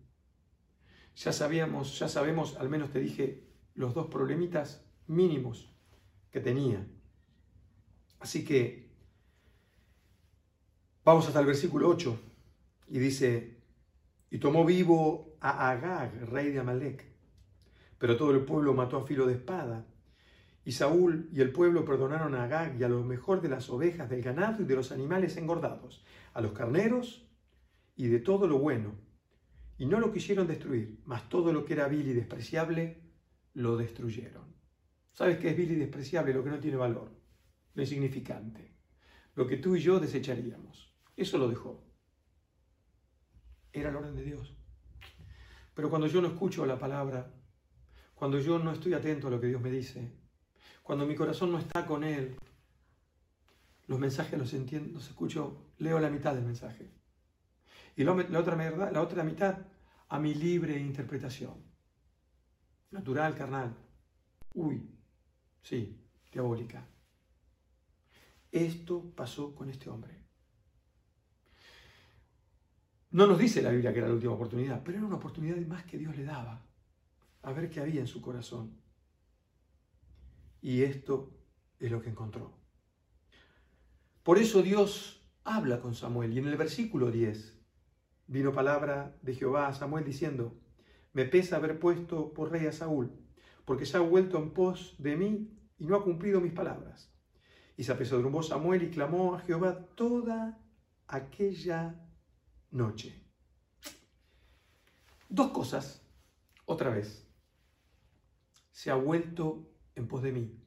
Ya 1.15 1.33
sabíamos, 1.33 1.97
ya 1.99 2.07
sabemos, 2.07 2.55
al 2.57 2.69
menos 2.69 2.91
te 2.91 2.99
dije, 2.99 3.47
los 3.73 3.93
dos 3.93 4.07
problemitas 4.07 4.85
mínimos 5.07 5.73
que 6.29 6.39
tenía. 6.39 6.87
Así 8.19 8.45
que 8.45 8.91
vamos 11.03 11.27
hasta 11.27 11.39
el 11.39 11.45
versículo 11.45 11.89
8 11.89 12.19
y 12.87 12.99
dice, 12.99 13.61
y 14.29 14.37
tomó 14.37 14.65
vivo 14.65 15.37
a 15.41 15.69
Agag, 15.71 16.29
rey 16.29 16.51
de 16.51 16.59
Amalek. 16.59 17.10
Pero 18.01 18.17
todo 18.17 18.31
el 18.31 18.41
pueblo 18.41 18.73
mató 18.73 18.97
a 18.97 19.05
filo 19.05 19.27
de 19.27 19.35
espada. 19.35 19.85
Y 20.65 20.71
Saúl 20.71 21.29
y 21.31 21.41
el 21.41 21.51
pueblo 21.51 21.85
perdonaron 21.85 22.33
a 22.33 22.43
Agag 22.43 22.75
y 22.79 22.83
a 22.83 22.89
lo 22.89 23.03
mejor 23.03 23.41
de 23.41 23.49
las 23.49 23.69
ovejas, 23.69 24.09
del 24.09 24.23
ganado 24.23 24.63
y 24.63 24.65
de 24.65 24.75
los 24.75 24.91
animales 24.91 25.37
engordados, 25.37 26.03
a 26.33 26.41
los 26.41 26.51
carneros 26.51 27.29
y 27.95 28.07
de 28.07 28.19
todo 28.19 28.47
lo 28.47 28.57
bueno. 28.57 28.95
Y 29.77 29.85
no 29.85 29.99
lo 29.99 30.11
quisieron 30.11 30.47
destruir, 30.47 30.99
mas 31.05 31.29
todo 31.29 31.53
lo 31.53 31.63
que 31.63 31.73
era 31.73 31.87
vil 31.87 32.07
y 32.07 32.13
despreciable, 32.13 33.01
lo 33.53 33.77
destruyeron. 33.77 34.55
¿Sabes 35.13 35.37
qué 35.37 35.51
es 35.51 35.57
vil 35.57 35.71
y 35.71 35.75
despreciable? 35.75 36.33
Lo 36.33 36.43
que 36.43 36.49
no 36.49 36.59
tiene 36.59 36.77
valor, 36.77 37.11
lo 37.75 37.81
insignificante. 37.81 38.75
Lo 39.35 39.45
que 39.47 39.57
tú 39.57 39.75
y 39.75 39.79
yo 39.79 39.99
desecharíamos. 39.99 40.93
Eso 41.15 41.37
lo 41.37 41.47
dejó 41.47 41.91
era 43.73 43.89
el 43.89 43.95
orden 43.95 44.15
de 44.15 44.23
Dios. 44.23 44.53
Pero 45.73 45.89
cuando 45.89 46.07
yo 46.07 46.21
no 46.21 46.27
escucho 46.27 46.65
la 46.65 46.77
palabra, 46.77 47.31
cuando 48.21 48.37
yo 48.37 48.59
no 48.59 48.71
estoy 48.71 48.93
atento 48.93 49.25
a 49.25 49.31
lo 49.31 49.41
que 49.41 49.47
Dios 49.47 49.59
me 49.59 49.71
dice, 49.71 50.11
cuando 50.83 51.07
mi 51.07 51.15
corazón 51.15 51.51
no 51.51 51.57
está 51.57 51.87
con 51.87 52.03
Él, 52.03 52.35
los 53.87 53.97
mensajes 53.97 54.37
los 54.37 54.53
entiendo, 54.53 54.93
los 54.93 55.07
escucho, 55.07 55.71
leo 55.79 55.99
la 55.99 56.11
mitad 56.11 56.35
del 56.35 56.45
mensaje. 56.45 56.91
Y 57.95 58.03
la 58.03 58.11
otra, 58.11 58.91
la 58.91 59.01
otra 59.01 59.23
mitad 59.23 59.57
a 60.07 60.19
mi 60.19 60.35
libre 60.35 60.77
interpretación. 60.77 61.63
Natural, 62.91 63.33
carnal. 63.33 63.75
Uy, 64.53 64.87
sí, 65.63 65.99
diabólica. 66.31 66.87
Esto 68.51 69.15
pasó 69.15 69.55
con 69.55 69.67
este 69.67 69.89
hombre. 69.89 70.15
No 73.09 73.25
nos 73.25 73.39
dice 73.39 73.63
la 73.63 73.71
Biblia 73.71 73.91
que 73.91 73.97
era 73.97 74.09
la 74.09 74.13
última 74.13 74.33
oportunidad, 74.33 74.83
pero 74.83 74.99
era 74.99 75.07
una 75.07 75.15
oportunidad 75.15 75.57
más 75.65 75.85
que 75.85 75.97
Dios 75.97 76.15
le 76.15 76.23
daba 76.23 76.67
a 77.41 77.51
ver 77.53 77.69
qué 77.69 77.79
había 77.79 78.01
en 78.01 78.07
su 78.07 78.21
corazón. 78.21 78.79
Y 80.61 80.83
esto 80.83 81.37
es 81.79 81.91
lo 81.91 82.01
que 82.01 82.09
encontró. 82.09 82.57
Por 84.23 84.37
eso 84.37 84.61
Dios 84.61 85.27
habla 85.43 85.81
con 85.81 85.95
Samuel. 85.95 86.33
Y 86.33 86.39
en 86.39 86.47
el 86.47 86.57
versículo 86.57 87.11
10 87.11 87.59
vino 88.27 88.53
palabra 88.53 89.17
de 89.21 89.35
Jehová 89.35 89.67
a 89.67 89.73
Samuel 89.73 90.05
diciendo, 90.05 90.61
me 91.13 91.25
pesa 91.25 91.57
haber 91.57 91.79
puesto 91.79 92.33
por 92.33 92.51
rey 92.51 92.67
a 92.67 92.71
Saúl, 92.71 93.11
porque 93.65 93.85
se 93.85 93.97
ha 93.97 94.01
vuelto 94.01 94.37
en 94.37 94.51
pos 94.53 94.95
de 94.99 95.17
mí 95.17 95.57
y 95.77 95.85
no 95.85 95.95
ha 95.95 96.03
cumplido 96.03 96.39
mis 96.39 96.53
palabras. 96.53 97.11
Y 97.75 97.83
se 97.83 97.91
apesadumbró 97.91 98.43
Samuel 98.43 98.83
y 98.83 98.91
clamó 98.91 99.35
a 99.35 99.39
Jehová 99.39 99.87
toda 99.95 100.63
aquella 101.07 101.99
noche. 102.69 103.25
Dos 105.27 105.51
cosas, 105.51 106.05
otra 106.65 106.91
vez. 106.91 107.30
Se 108.71 108.89
ha 108.89 108.95
vuelto 108.95 109.69
en 109.95 110.07
pos 110.07 110.21
de 110.21 110.31
mí. 110.31 110.57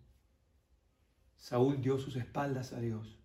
Saúl 1.37 1.81
dio 1.81 1.99
sus 1.99 2.17
espaldas 2.17 2.73
a 2.73 2.81
Dios. 2.81 3.19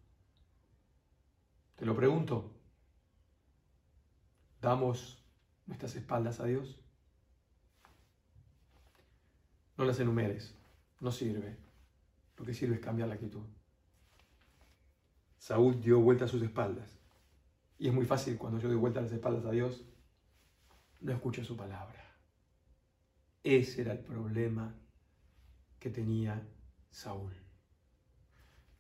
Te 1.76 1.86
lo 1.86 1.96
pregunto, 1.96 2.54
¿damos 4.62 5.24
nuestras 5.66 5.96
espaldas 5.96 6.40
a 6.40 6.46
Dios? 6.46 6.80
No 9.78 9.86
las 9.86 10.00
enumeres, 10.00 10.54
no 11.00 11.12
sirve. 11.12 11.58
Lo 12.38 12.46
que 12.46 12.54
sirve 12.54 12.76
es 12.76 12.82
cambiar 12.82 13.08
la 13.08 13.16
actitud. 13.16 13.46
Saúl 15.38 15.80
dio 15.80 16.02
vuelta 16.02 16.26
a 16.26 16.28
sus 16.28 16.42
espaldas. 16.42 17.00
Y 17.78 17.88
es 17.88 17.94
muy 17.94 18.06
fácil 18.06 18.38
cuando 18.38 18.60
yo 18.60 18.68
doy 18.68 18.78
vuelta 18.78 19.00
a 19.00 19.04
las 19.04 19.12
espaldas 19.14 19.46
a 19.46 19.52
Dios, 19.52 19.86
no 21.00 21.14
escucho 21.14 21.46
su 21.46 21.56
palabra. 21.56 22.09
Ese 23.44 23.82
era 23.82 23.94
el 23.94 24.00
problema 24.00 24.76
que 25.80 25.90
tenía 25.90 26.46
Saúl. 26.92 27.34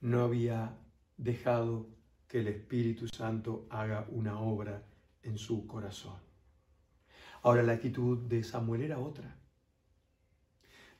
No 0.01 0.21
había 0.23 0.77
dejado 1.17 1.87
que 2.27 2.39
el 2.39 2.47
Espíritu 2.47 3.07
Santo 3.07 3.67
haga 3.69 4.05
una 4.09 4.39
obra 4.39 4.83
en 5.23 5.37
su 5.37 5.65
corazón. 5.65 6.19
Ahora 7.41 7.63
la 7.63 7.73
actitud 7.73 8.17
de 8.27 8.43
Samuel 8.43 8.81
era 8.81 8.99
otra. 8.99 9.37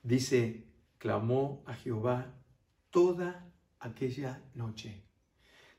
Dice, 0.04 0.66
clamó 0.98 1.62
a 1.66 1.74
Jehová 1.74 2.34
toda 2.90 3.52
aquella 3.80 4.42
noche. 4.56 5.04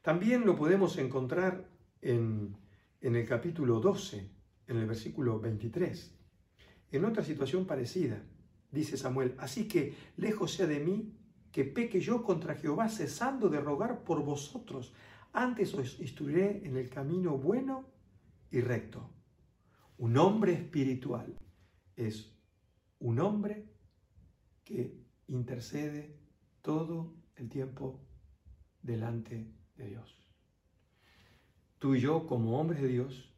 También 0.03 0.45
lo 0.45 0.55
podemos 0.55 0.99
encontrar 0.99 1.67
en, 2.03 2.57
en 3.01 3.17
el 3.17 3.27
capítulo 3.27 3.81
12, 3.81 4.31
en 4.67 4.77
el 4.77 4.87
versículo 4.87 5.41
23. 5.41 6.20
En 6.93 7.05
otra 7.05 7.23
situación 7.23 7.67
parecida, 7.67 8.23
dice 8.71 8.97
Samuel, 8.97 9.35
así 9.39 9.69
que 9.69 9.95
lejos 10.17 10.53
sea 10.53 10.67
de 10.67 10.81
mí 10.81 11.15
que 11.53 11.65
peque 11.65 12.01
yo 12.01 12.23
contra 12.23 12.55
Jehová, 12.55 12.89
cesando 12.89 13.49
de 13.49 13.61
rogar 13.61 14.05
por 14.05 14.25
vosotros. 14.25 14.95
Antes 15.33 15.75
os 15.75 16.01
instruiré 16.01 16.67
en 16.67 16.77
el 16.77 16.89
camino 16.89 17.37
bueno 17.37 17.85
y 18.51 18.61
recto. 18.61 19.11
Un 19.99 20.17
hombre 20.17 20.55
espiritual 20.55 21.37
es 21.97 22.33
un 23.01 23.21
hombre 23.21 23.69
que 24.65 24.97
intercede 25.29 26.17
todo 26.63 27.15
el 27.37 27.49
tiempo 27.49 28.01
delante 28.83 29.53
de 29.77 29.87
Dios. 29.87 30.17
Tú 31.79 31.95
y 31.95 32.01
yo, 32.01 32.27
como 32.27 32.61
hombres 32.61 32.83
de 32.83 32.89
Dios, 32.89 33.35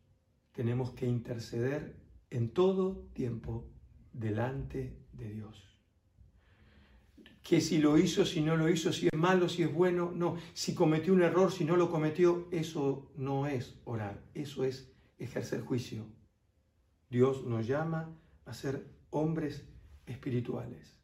tenemos 0.52 0.90
que 0.90 1.06
interceder 1.06 2.01
en 2.32 2.48
todo 2.48 3.08
tiempo 3.12 3.68
delante 4.12 4.98
de 5.12 5.28
Dios. 5.30 5.68
Que 7.42 7.60
si 7.60 7.78
lo 7.78 7.98
hizo, 7.98 8.24
si 8.24 8.40
no 8.40 8.56
lo 8.56 8.68
hizo, 8.68 8.92
si 8.92 9.08
es 9.08 9.14
malo, 9.14 9.48
si 9.48 9.62
es 9.62 9.72
bueno, 9.72 10.12
no. 10.14 10.36
Si 10.54 10.74
cometió 10.74 11.12
un 11.12 11.22
error, 11.22 11.52
si 11.52 11.64
no 11.64 11.76
lo 11.76 11.90
cometió, 11.90 12.48
eso 12.50 13.12
no 13.16 13.46
es 13.46 13.78
orar, 13.84 14.22
eso 14.32 14.64
es 14.64 14.92
ejercer 15.18 15.60
juicio. 15.60 16.06
Dios 17.10 17.44
nos 17.44 17.66
llama 17.66 18.16
a 18.46 18.54
ser 18.54 18.86
hombres 19.10 19.68
espirituales. 20.06 20.98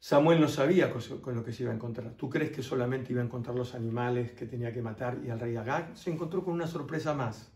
Samuel 0.00 0.40
no 0.40 0.48
sabía 0.48 0.90
con 0.90 1.36
lo 1.36 1.44
que 1.44 1.52
se 1.52 1.62
iba 1.62 1.70
a 1.70 1.76
encontrar. 1.76 2.14
¿Tú 2.14 2.28
crees 2.28 2.50
que 2.50 2.62
solamente 2.62 3.12
iba 3.12 3.22
a 3.22 3.24
encontrar 3.24 3.54
los 3.54 3.76
animales 3.76 4.32
que 4.32 4.46
tenía 4.46 4.72
que 4.72 4.82
matar 4.82 5.20
y 5.24 5.30
al 5.30 5.38
rey 5.38 5.54
Agag? 5.54 5.96
Se 5.96 6.10
encontró 6.10 6.42
con 6.42 6.54
una 6.54 6.66
sorpresa 6.66 7.14
más. 7.14 7.51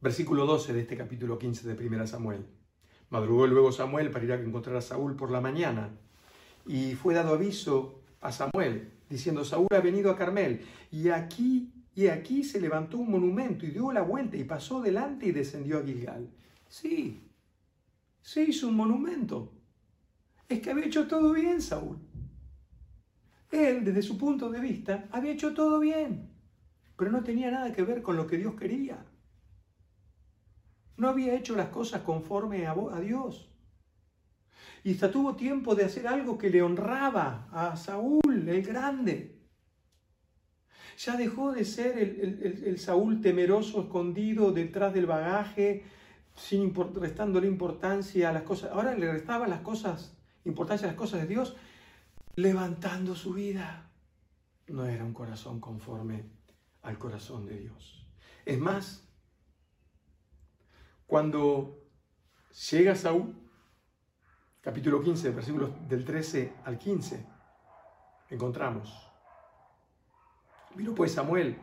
Versículo 0.00 0.46
12 0.46 0.72
de 0.72 0.80
este 0.80 0.96
capítulo 0.96 1.38
15 1.38 1.74
de 1.74 1.86
1 1.86 2.06
Samuel. 2.06 2.46
Madrugó 3.10 3.46
luego 3.46 3.72
Samuel 3.72 4.10
para 4.10 4.24
ir 4.24 4.32
a 4.32 4.40
encontrar 4.40 4.76
a 4.76 4.80
Saúl 4.80 5.16
por 5.16 5.30
la 5.30 5.40
mañana. 5.40 5.90
Y 6.66 6.94
fue 6.94 7.14
dado 7.14 7.34
aviso 7.34 8.00
a 8.20 8.32
Samuel, 8.32 8.90
diciendo, 9.08 9.44
Saúl 9.44 9.68
ha 9.70 9.80
venido 9.80 10.10
a 10.10 10.16
Carmel. 10.16 10.62
Y 10.90 11.08
aquí, 11.08 11.72
y 11.94 12.06
aquí 12.06 12.44
se 12.44 12.60
levantó 12.60 12.98
un 12.98 13.10
monumento 13.10 13.66
y 13.66 13.70
dio 13.70 13.92
la 13.92 14.02
vuelta 14.02 14.36
y 14.36 14.44
pasó 14.44 14.80
delante 14.80 15.26
y 15.26 15.32
descendió 15.32 15.78
a 15.78 15.82
Gilgal. 15.82 16.30
Sí, 16.68 17.20
se 18.22 18.42
hizo 18.44 18.68
un 18.68 18.76
monumento 18.76 19.52
es 20.50 20.60
que 20.60 20.70
había 20.70 20.86
hecho 20.86 21.06
todo 21.06 21.32
bien 21.32 21.62
Saúl. 21.62 21.96
Él, 23.52 23.84
desde 23.84 24.02
su 24.02 24.18
punto 24.18 24.50
de 24.50 24.60
vista, 24.60 25.06
había 25.12 25.32
hecho 25.32 25.54
todo 25.54 25.78
bien, 25.78 26.28
pero 26.96 27.12
no 27.12 27.22
tenía 27.22 27.52
nada 27.52 27.72
que 27.72 27.84
ver 27.84 28.02
con 28.02 28.16
lo 28.16 28.26
que 28.26 28.36
Dios 28.36 28.54
quería. 28.56 28.98
No 31.00 31.08
había 31.08 31.34
hecho 31.34 31.56
las 31.56 31.70
cosas 31.70 32.02
conforme 32.02 32.66
a, 32.66 32.74
Dios. 33.00 33.48
Y 34.84 34.92
hasta 34.92 35.10
tuvo 35.10 35.34
tiempo 35.34 35.74
de 35.74 35.86
hacer 35.86 36.06
algo 36.06 36.36
que 36.36 36.50
le 36.50 36.60
honraba 36.60 37.48
a 37.52 37.74
Saúl, 37.74 38.46
el 38.46 38.62
grande. 38.62 39.40
Ya 40.98 41.16
dejó 41.16 41.52
de 41.52 41.64
ser 41.64 41.98
el, 41.98 42.78
Saúl 42.78 43.22
temeroso, 43.22 43.80
escondido 43.80 44.52
detrás 44.52 44.92
del 44.92 45.06
bagaje, 45.06 45.84
sin 46.34 46.74
restándole 46.74 47.46
importancia 47.46 48.28
a 48.28 48.32
las 48.34 48.42
cosas. 48.42 48.70
Ahora 48.70 48.94
le 48.94 49.10
restaba 49.10 49.48
las 49.48 49.62
cosas 49.62 50.18
importancia 50.44 50.86
a 50.86 50.90
las 50.90 50.98
cosas 50.98 51.22
de 51.22 51.28
Dios, 51.28 51.56
levantando 52.36 53.14
su 53.14 53.32
vida. 53.32 53.90
No 54.68 54.84
era 54.84 55.02
un 55.02 55.14
corazón 55.14 55.60
conforme 55.60 56.24
al 56.82 56.98
corazón 56.98 57.46
de 57.46 57.58
Dios. 57.58 58.06
Es 58.44 58.58
más, 58.58 59.09
cuando 61.10 61.76
llega 62.70 62.94
Saúl, 62.94 63.34
capítulo 64.60 65.02
15, 65.02 65.30
versículos 65.30 65.70
del 65.88 66.04
13 66.04 66.52
al 66.64 66.78
15, 66.78 67.26
encontramos. 68.30 69.10
Vino 70.76 70.94
pues 70.94 71.10
Samuel 71.10 71.58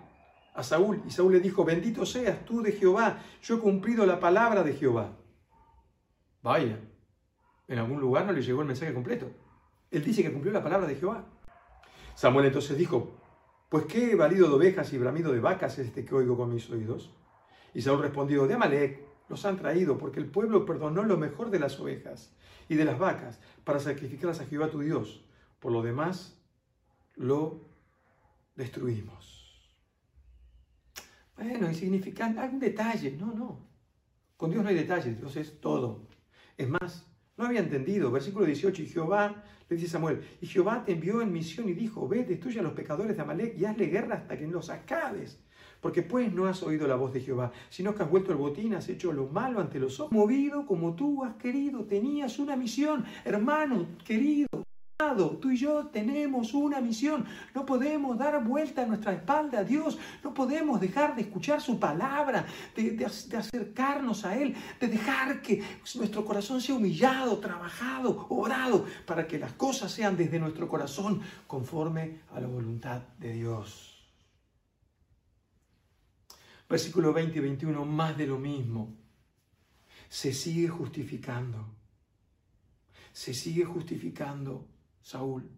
a 0.53 0.63
Saúl 0.63 1.01
y 1.07 1.12
Saúl 1.12 1.31
le 1.31 1.39
dijo, 1.39 1.63
bendito 1.63 2.05
seas 2.05 2.43
tú 2.43 2.62
de 2.62 2.73
Jehová, 2.73 3.23
yo 3.41 3.55
he 3.55 3.60
cumplido 3.62 4.05
la 4.05 4.19
palabra 4.19 4.63
de 4.63 4.73
Jehová. 4.73 5.15
Vaya, 6.43 6.77
en 7.69 7.79
algún 7.79 8.01
lugar 8.01 8.25
no 8.25 8.33
le 8.33 8.41
llegó 8.41 8.60
el 8.63 8.67
mensaje 8.67 8.93
completo. 8.93 9.31
Él 9.89 10.03
dice 10.03 10.23
que 10.23 10.33
cumplió 10.33 10.51
la 10.51 10.62
palabra 10.62 10.88
de 10.88 10.95
Jehová. 10.95 11.23
Samuel 12.15 12.47
entonces 12.47 12.77
dijo, 12.77 13.15
pues 13.69 13.86
qué 13.86 14.13
valido 14.15 14.49
de 14.49 14.55
ovejas 14.55 14.91
y 14.91 14.97
bramido 14.97 15.31
de 15.31 15.39
vacas 15.39 15.79
es 15.79 15.88
este 15.88 16.03
que 16.03 16.15
oigo 16.15 16.36
con 16.36 16.53
mis 16.53 16.69
oídos. 16.69 17.13
Y 17.73 17.81
Saúl 17.81 18.01
respondió, 18.01 18.45
de 18.45 18.55
Amalek 18.55 19.07
los 19.30 19.46
han 19.46 19.58
traído, 19.58 19.98
porque 19.98 20.20
el 20.20 20.28
pueblo 20.28 20.66
perdonó 20.66 21.04
lo 21.04 21.18
mejor 21.18 21.50
de 21.50 21.60
las 21.60 21.80
ovejas 21.80 22.34
y 22.70 22.76
de 22.76 22.86
las 22.86 22.98
vacas 22.98 23.40
para 23.63 23.80
sacrificarlas 23.80 24.40
a 24.40 24.46
Jehová 24.46 24.70
tu 24.70 24.80
Dios. 24.80 25.24
Por 25.60 25.72
lo 25.72 25.82
demás, 25.82 26.40
lo 27.16 27.62
destruimos. 28.56 29.38
Bueno, 31.36 31.68
insignificante, 31.68 32.40
algún 32.40 32.60
detalle, 32.60 33.12
no, 33.12 33.34
no. 33.34 33.68
Con 34.38 34.52
Dios 34.52 34.63
no 34.63 34.70
hay 34.70 34.76
detalles, 34.76 35.18
Dios 35.18 35.36
es 35.36 35.60
todo. 35.60 36.08
Es 36.58 36.68
más, 36.68 37.06
no 37.38 37.46
había 37.46 37.60
entendido. 37.60 38.12
Versículo 38.12 38.46
18. 38.46 38.82
Y 38.82 38.86
Jehová, 38.88 39.44
le 39.70 39.76
dice 39.76 39.88
Samuel, 39.88 40.24
y 40.42 40.48
Jehová 40.48 40.84
te 40.84 40.94
envió 40.94 41.22
en 41.22 41.32
misión 41.32 41.70
y 41.70 41.74
dijo, 41.74 42.08
ve, 42.08 42.24
destruye 42.24 42.60
a 42.60 42.63
los 42.63 42.74
pecadores 42.74 43.16
de 43.16 43.22
Amalek 43.22 43.58
y 43.58 43.66
hazle 43.66 43.88
guerra 43.88 44.16
hasta 44.16 44.38
que 44.38 44.48
los 44.48 44.70
acabes. 44.70 45.40
Porque 45.88 46.04
pues 46.04 46.34
no 46.34 46.47
has 46.47 46.63
oído 46.63 46.86
la 46.86 46.97
voz 46.97 47.13
de 47.13 47.21
Jehová, 47.21 47.50
sino 47.69 47.95
que 47.95 48.04
has 48.04 48.10
vuelto 48.10 48.34
el 48.34 48.38
botín, 48.38 48.73
has 48.73 48.89
hecho 48.89 49.13
lo 49.13 49.28
malo 49.28 49.62
ante 49.62 49.80
los 49.80 49.97
ojos. 50.02 50.12
Movido 50.12 50.65
como 50.65 50.95
tú 50.95 51.23
has 51.23 51.36
querido, 51.36 51.86
tenías 51.86 52.39
una 52.39 52.58
misión. 52.58 53.06
Hermano 53.23 53.86
querido, 54.04 54.50
Tú 55.39 55.52
y 55.52 55.56
yo 55.56 55.86
tenemos 55.86 56.54
una 56.54 56.82
misión. 56.82 57.26
No 57.56 57.65
podemos 57.65 58.17
dar 58.17 58.43
vuelta 58.43 58.84
a 58.84 58.86
nuestra 58.86 59.13
espalda 59.13 59.60
a 59.60 59.63
Dios. 59.63 59.97
No 60.26 60.34
podemos 60.34 60.82
dejar 60.82 61.15
de 61.15 61.21
escuchar 61.21 61.62
su 61.62 61.80
palabra, 61.80 62.45
de, 62.76 63.06
acercarnos 63.06 64.26
a 64.26 64.38
Él, 64.38 64.54
de 64.82 64.88
dejar 64.89 65.41
que 65.41 65.63
nuestro 65.95 66.26
corazón 66.26 66.60
sea 66.60 66.76
humillado, 66.76 67.38
trabajado, 67.38 68.26
orado, 68.28 68.86
para 69.06 69.26
que 69.26 69.39
las 69.39 69.54
cosas 69.54 69.89
sean 69.89 70.17
desde 70.17 70.38
nuestro 70.38 70.67
corazón 70.67 71.21
conforme 71.47 72.23
a 72.34 72.41
la 72.41 72.47
voluntad 72.47 73.04
de 73.19 73.32
Dios. 73.32 73.96
Versículo 76.69 77.13
20 77.13 77.38
y 77.38 77.41
21, 77.41 77.86
más 77.86 78.17
de 78.17 78.27
lo 78.27 78.38
mismo. 78.38 78.95
Se 80.10 80.34
sigue 80.34 80.67
justificando 80.67 81.77
se 83.17 83.34
sigue 83.34 83.65
justificando 83.65 84.67
Saúl. 85.01 85.49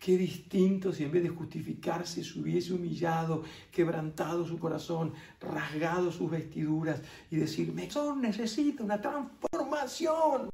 Qué 0.00 0.18
distinto 0.18 0.92
si 0.92 1.04
en 1.04 1.12
vez 1.12 1.22
de 1.22 1.28
justificarse 1.28 2.24
se 2.24 2.40
hubiese 2.40 2.72
humillado, 2.72 3.44
quebrantado 3.70 4.44
su 4.44 4.58
corazón, 4.58 5.14
rasgado 5.38 6.10
sus 6.10 6.28
vestiduras 6.28 7.00
y 7.30 7.36
decirme, 7.36 7.88
son 7.88 8.20
necesita 8.20 8.82
una 8.82 9.00
transformación. 9.00 10.50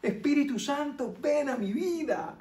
Espíritu 0.00 0.56
Santo, 0.60 1.16
ven 1.20 1.48
a 1.48 1.56
mi 1.56 1.72
vida. 1.72 2.38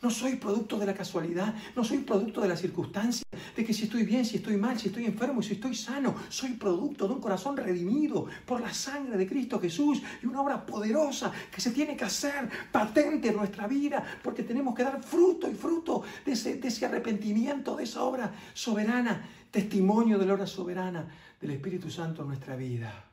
No 0.00 0.10
soy 0.10 0.36
producto 0.36 0.78
de 0.78 0.86
la 0.86 0.94
casualidad, 0.94 1.54
no 1.76 1.84
soy 1.84 1.98
producto 1.98 2.40
de 2.40 2.48
la 2.48 2.56
circunstancia, 2.56 3.26
de 3.56 3.64
que 3.64 3.72
si 3.72 3.84
estoy 3.84 4.04
bien, 4.04 4.24
si 4.24 4.36
estoy 4.36 4.56
mal, 4.56 4.78
si 4.78 4.88
estoy 4.88 5.04
enfermo, 5.04 5.42
si 5.42 5.54
estoy 5.54 5.74
sano. 5.74 6.14
Soy 6.28 6.54
producto 6.54 7.06
de 7.06 7.14
un 7.14 7.20
corazón 7.20 7.56
redimido 7.56 8.26
por 8.46 8.60
la 8.60 8.72
sangre 8.72 9.16
de 9.16 9.26
Cristo 9.26 9.60
Jesús 9.60 10.02
y 10.22 10.26
una 10.26 10.42
obra 10.42 10.64
poderosa 10.64 11.32
que 11.50 11.60
se 11.60 11.70
tiene 11.70 11.96
que 11.96 12.04
hacer 12.04 12.48
patente 12.70 13.28
en 13.28 13.36
nuestra 13.36 13.66
vida 13.66 14.04
porque 14.22 14.42
tenemos 14.42 14.74
que 14.74 14.84
dar 14.84 15.02
fruto 15.02 15.50
y 15.50 15.54
fruto 15.54 16.02
de 16.24 16.32
ese, 16.32 16.56
de 16.56 16.68
ese 16.68 16.86
arrepentimiento, 16.86 17.76
de 17.76 17.84
esa 17.84 18.02
obra 18.02 18.32
soberana, 18.54 19.28
testimonio 19.50 20.18
de 20.18 20.26
la 20.26 20.34
obra 20.34 20.46
soberana 20.46 21.08
del 21.40 21.52
Espíritu 21.52 21.90
Santo 21.90 22.22
en 22.22 22.28
nuestra 22.28 22.56
vida. 22.56 23.06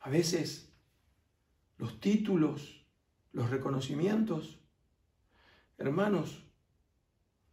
A 0.00 0.10
veces 0.10 0.72
los 1.78 2.00
títulos 2.00 2.80
los 3.32 3.50
reconocimientos. 3.50 4.58
Hermanos, 5.78 6.44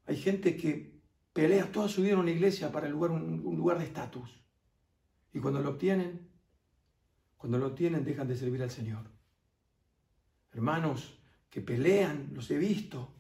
hay 0.08 0.16
gente 0.16 0.56
que 0.56 1.02
pelea 1.34 1.72
toda 1.72 1.90
su 1.90 2.02
vida 2.02 2.14
en 2.14 2.20
una 2.20 2.32
iglesia 2.32 2.72
para 2.72 2.88
el 2.88 2.94
lugar, 2.94 3.12
un, 3.12 3.44
lugar 3.56 3.78
de 3.78 3.84
estatus. 3.84 4.42
Y 5.34 5.40
cuando 5.40 5.60
lo 5.60 5.72
obtienen, 5.72 6.32
cuando 7.36 7.60
lo 7.60 7.68
obtienen 7.68 8.06
dejan 8.06 8.28
de 8.28 8.38
servir 8.38 8.64
al 8.64 8.72
Señor. 8.72 9.04
Hermanos 10.54 11.20
que 11.50 11.62
pelean, 11.62 12.30
los 12.34 12.50
he 12.50 12.58
visto, 12.58 13.14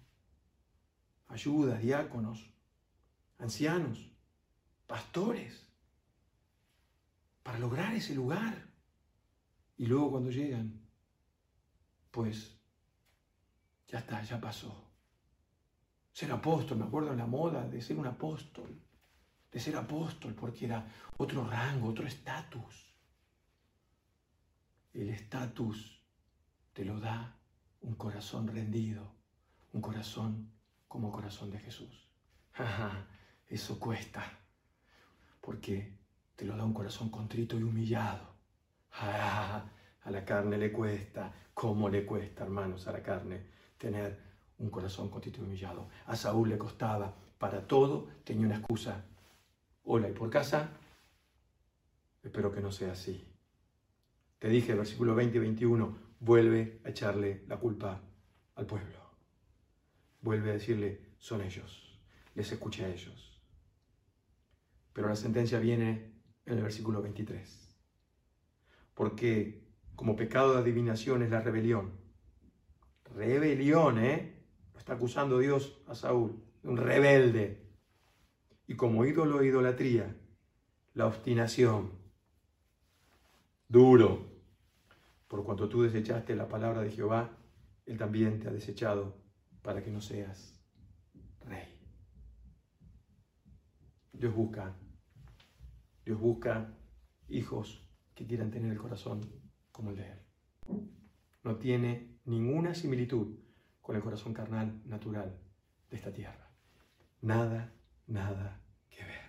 ayudas, 1.27 1.81
diáconos, 1.81 2.49
ancianos, 3.37 4.09
pastores, 4.87 5.67
para 7.43 7.59
lograr 7.59 7.93
ese 7.93 8.15
lugar. 8.15 8.65
Y 9.77 9.85
luego 9.85 10.11
cuando 10.11 10.31
llegan, 10.31 10.81
pues 12.11 12.57
ya 13.87 13.99
está, 13.99 14.23
ya 14.23 14.39
pasó. 14.39 14.86
Ser 16.17 16.31
apóstol, 16.31 16.79
me 16.79 16.85
acuerdo 16.85 17.11
en 17.11 17.19
la 17.19 17.27
moda 17.27 17.69
de 17.69 17.79
ser 17.79 17.95
un 17.95 18.07
apóstol, 18.07 18.81
de 19.51 19.59
ser 19.59 19.75
apóstol 19.75 20.33
porque 20.33 20.65
era 20.65 20.91
otro 21.15 21.47
rango, 21.47 21.89
otro 21.89 22.07
estatus. 22.07 22.91
El 24.95 25.09
estatus 25.09 26.01
te 26.73 26.83
lo 26.85 26.99
da 26.99 27.37
un 27.81 27.93
corazón 27.93 28.47
rendido, 28.47 29.13
un 29.73 29.81
corazón 29.81 30.51
como 30.87 31.11
corazón 31.11 31.51
de 31.51 31.59
Jesús. 31.59 32.09
Eso 33.47 33.79
cuesta, 33.79 34.23
porque 35.39 35.99
te 36.35 36.45
lo 36.45 36.57
da 36.57 36.63
un 36.63 36.73
corazón 36.73 37.11
contrito 37.11 37.59
y 37.59 37.61
humillado. 37.61 38.33
A 38.89 40.09
la 40.09 40.25
carne 40.25 40.57
le 40.57 40.71
cuesta, 40.71 41.31
¿cómo 41.53 41.89
le 41.89 42.07
cuesta, 42.07 42.43
hermanos, 42.43 42.87
a 42.87 42.93
la 42.93 43.03
carne 43.03 43.45
tener 43.77 44.26
un 44.57 44.69
corazón 44.69 45.09
contrito 45.09 45.41
y 45.41 45.45
humillado? 45.45 45.89
A 46.05 46.15
Saúl 46.15 46.49
le 46.49 46.57
costaba, 46.57 47.15
para 47.37 47.67
todo 47.67 48.07
tenía 48.23 48.45
una 48.47 48.57
excusa. 48.57 49.05
Hola, 49.83 50.09
¿y 50.09 50.13
por 50.13 50.29
casa? 50.29 50.71
Espero 52.23 52.51
que 52.51 52.61
no 52.61 52.71
sea 52.71 52.91
así. 52.91 53.25
Te 54.39 54.49
dije, 54.49 54.73
versículo 54.73 55.15
20 55.15 55.37
y 55.37 55.39
21, 55.39 55.97
vuelve 56.19 56.81
a 56.83 56.89
echarle 56.89 57.43
la 57.47 57.57
culpa 57.57 58.01
al 58.55 58.65
pueblo. 58.65 58.99
Vuelve 60.21 60.49
a 60.49 60.53
decirle, 60.53 61.01
son 61.19 61.41
ellos, 61.41 61.99
les 62.35 62.51
escuché 62.51 62.85
a 62.85 62.89
ellos. 62.89 63.41
Pero 64.93 65.07
la 65.07 65.15
sentencia 65.15 65.59
viene 65.59 66.11
en 66.45 66.57
el 66.57 66.63
versículo 66.63 67.01
23. 67.01 67.75
Porque 68.93 69.63
como 69.95 70.15
pecado 70.15 70.53
de 70.53 70.59
adivinación 70.59 71.23
es 71.23 71.29
la 71.29 71.41
rebelión. 71.41 71.91
Rebelión, 73.15 73.99
¿eh? 73.99 74.36
Está 74.77 74.93
acusando 74.93 75.39
Dios 75.39 75.81
a 75.87 75.95
Saúl, 75.95 76.41
un 76.63 76.77
rebelde. 76.77 77.65
Y 78.67 78.75
como 78.75 79.05
ídolo 79.05 79.41
e 79.41 79.47
idolatría, 79.47 80.15
la 80.93 81.07
obstinación. 81.07 81.91
Duro. 83.67 84.37
Por 85.27 85.43
cuanto 85.43 85.67
tú 85.67 85.83
desechaste 85.83 86.35
la 86.35 86.47
palabra 86.47 86.81
de 86.81 86.91
Jehová, 86.91 87.37
Él 87.85 87.97
también 87.97 88.39
te 88.39 88.47
ha 88.47 88.51
desechado 88.51 89.17
para 89.61 89.83
que 89.83 89.91
no 89.91 89.99
seas 89.99 90.57
rey. 91.41 91.77
Dios 94.13 94.33
busca, 94.33 94.75
Dios 96.05 96.19
busca 96.19 96.73
hijos 97.27 97.85
que 98.15 98.25
quieran 98.25 98.51
tener 98.51 98.71
el 98.71 98.77
corazón 98.77 99.29
como 99.71 99.91
el 99.91 99.97
de 99.97 100.11
Él. 100.11 100.19
No 101.43 101.57
tiene 101.57 102.19
ninguna 102.25 102.73
similitud 102.73 103.46
con 103.87 103.95
el 103.95 104.01
corazón 104.01 104.33
carnal 104.33 104.81
natural 104.83 105.39
de 105.89 105.95
esta 105.95 106.11
tierra. 106.11 106.51
Nada, 107.21 107.73
nada 108.05 108.61
que 108.89 109.01
ver. 109.01 109.21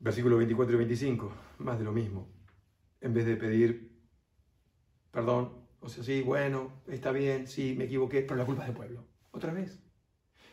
Versículos 0.00 0.38
24 0.38 0.74
y 0.74 0.78
25, 0.78 1.32
más 1.58 1.78
de 1.78 1.84
lo 1.84 1.92
mismo. 1.92 2.28
En 3.00 3.14
vez 3.14 3.24
de 3.24 3.36
pedir 3.36 3.92
perdón, 5.12 5.52
o 5.78 5.88
sea, 5.88 6.02
sí, 6.02 6.22
bueno, 6.22 6.82
está 6.88 7.12
bien, 7.12 7.46
sí, 7.46 7.76
me 7.78 7.84
equivoqué, 7.84 8.22
pero 8.22 8.34
la 8.34 8.44
culpa 8.44 8.62
es 8.62 8.68
del 8.70 8.76
pueblo. 8.76 9.06
Otra 9.30 9.52
vez. 9.52 9.80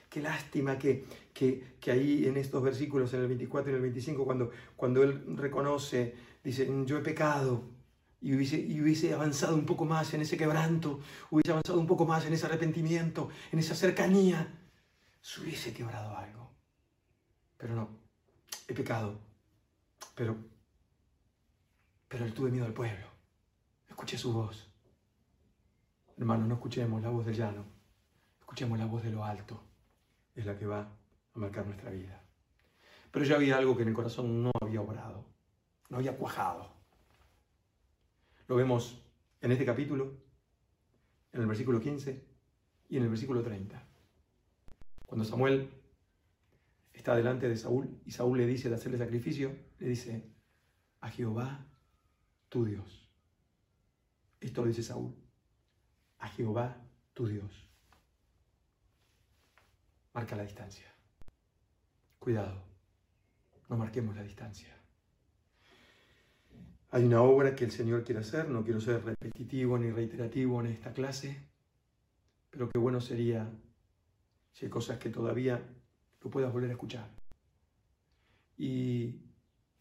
Qué 0.07 0.21
lástima 0.21 0.77
que, 0.77 1.05
que, 1.33 1.91
ahí 1.91 2.27
en 2.27 2.37
estos 2.37 2.61
versículos, 2.61 3.11
en 3.15 3.21
el 3.21 3.27
24 3.27 3.71
y 3.71 3.73
en 3.73 3.75
el 3.77 3.81
25, 3.81 4.23
cuando, 4.23 4.51
cuando 4.75 5.01
él 5.01 5.35
reconoce, 5.35 6.13
dice, 6.43 6.69
yo 6.85 6.99
he 6.99 7.01
pecado, 7.01 7.78
y 8.21 8.33
hubiese, 8.33 8.59
y 8.59 8.81
hubiese 8.81 9.13
avanzado 9.13 9.55
un 9.55 9.65
poco 9.65 9.85
más 9.85 10.13
en 10.13 10.21
ese 10.21 10.37
quebranto, 10.37 10.99
hubiese 11.29 11.51
avanzado 11.51 11.79
un 11.79 11.87
poco 11.87 12.05
más 12.05 12.25
en 12.25 12.33
ese 12.33 12.45
arrepentimiento, 12.45 13.29
en 13.51 13.59
esa 13.59 13.75
cercanía, 13.75 14.47
se 15.21 15.41
hubiese 15.41 15.73
quebrado 15.73 16.17
algo. 16.17 16.51
Pero 17.57 17.75
no, 17.75 17.89
he 18.67 18.73
pecado, 18.73 19.19
pero, 20.15 20.35
pero 22.07 22.25
le 22.25 22.31
tuve 22.31 22.51
miedo 22.51 22.65
al 22.65 22.73
pueblo. 22.73 23.07
Escuché 23.87 24.17
su 24.17 24.33
voz. 24.33 24.67
Hermanos, 26.17 26.47
no 26.47 26.55
escuchemos 26.55 27.01
la 27.01 27.09
voz 27.09 27.25
del 27.25 27.35
llano, 27.35 27.65
escuchemos 28.39 28.77
la 28.77 28.85
voz 28.85 29.03
de 29.03 29.11
lo 29.11 29.23
alto 29.23 29.69
es 30.39 30.45
la 30.45 30.57
que 30.57 30.65
va 30.65 30.79
a 30.79 31.39
marcar 31.39 31.65
nuestra 31.65 31.91
vida. 31.91 32.23
Pero 33.11 33.25
ya 33.25 33.35
había 33.35 33.57
algo 33.57 33.75
que 33.75 33.83
en 33.83 33.89
el 33.89 33.93
corazón 33.93 34.43
no 34.43 34.51
había 34.61 34.81
obrado, 34.81 35.25
no 35.89 35.97
había 35.97 36.15
cuajado. 36.15 36.78
Lo 38.49 38.55
vemos 38.55 38.99
en 39.41 39.51
este 39.51 39.63
capítulo, 39.63 40.17
en 41.31 41.41
el 41.41 41.47
versículo 41.47 41.79
15 41.79 42.25
y 42.89 42.97
en 42.97 43.03
el 43.03 43.09
versículo 43.09 43.43
30. 43.43 43.81
Cuando 45.05 45.23
Samuel 45.23 45.69
está 46.91 47.15
delante 47.15 47.47
de 47.47 47.55
Saúl 47.55 48.01
y 48.05 48.11
Saúl 48.11 48.39
le 48.39 48.47
dice 48.47 48.67
de 48.67 48.75
hacerle 48.75 48.97
sacrificio, 48.97 49.55
le 49.77 49.87
dice, 49.87 50.33
a 50.99 51.09
Jehová 51.09 51.67
tu 52.49 52.65
Dios. 52.65 53.07
Esto 54.41 54.63
lo 54.63 54.67
dice 54.67 54.81
Saúl, 54.81 55.15
a 56.17 56.27
Jehová 56.27 56.75
tu 57.13 57.27
Dios 57.27 57.69
marca 60.11 60.35
la 60.35 60.43
distancia. 60.43 60.91
Cuidado, 62.17 62.63
no 63.69 63.77
marquemos 63.77 64.15
la 64.15 64.23
distancia. 64.23 64.78
Hay 66.91 67.03
una 67.03 67.21
obra 67.21 67.55
que 67.55 67.65
el 67.65 67.71
Señor 67.71 68.03
quiere 68.03 68.21
hacer, 68.21 68.49
no 68.49 68.63
quiero 68.63 68.81
ser 68.81 69.03
repetitivo 69.03 69.77
ni 69.77 69.91
reiterativo 69.91 70.59
en 70.59 70.67
esta 70.67 70.91
clase, 70.91 71.47
pero 72.49 72.67
qué 72.67 72.79
bueno 72.79 72.99
sería 72.99 73.47
si 74.51 74.65
hay 74.65 74.71
cosas 74.71 74.97
que 74.97 75.11
todavía 75.11 75.61
lo 76.21 76.29
puedas 76.31 76.51
volver 76.51 76.71
a 76.71 76.73
escuchar 76.73 77.07
y 78.57 79.21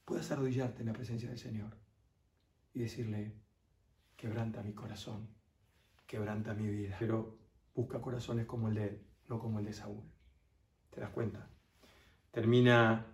puedas 0.04 0.30
arrodillarte 0.30 0.82
en 0.82 0.88
la 0.88 0.92
presencia 0.92 1.30
del 1.30 1.38
Señor 1.38 1.78
y 2.74 2.80
decirle, 2.80 3.32
quebranta 4.14 4.62
mi 4.62 4.74
corazón, 4.74 5.28
quebranta 6.06 6.52
mi 6.52 6.68
vida, 6.68 6.96
pero 6.98 7.38
busca 7.74 8.02
corazones 8.02 8.44
como 8.44 8.68
el 8.68 8.74
de 8.74 8.84
él, 8.86 9.02
no 9.28 9.38
como 9.38 9.60
el 9.60 9.64
de 9.64 9.72
Saúl. 9.72 10.04
¿Te 10.90 11.00
das 11.00 11.10
cuenta? 11.10 11.48
Termina 12.30 13.06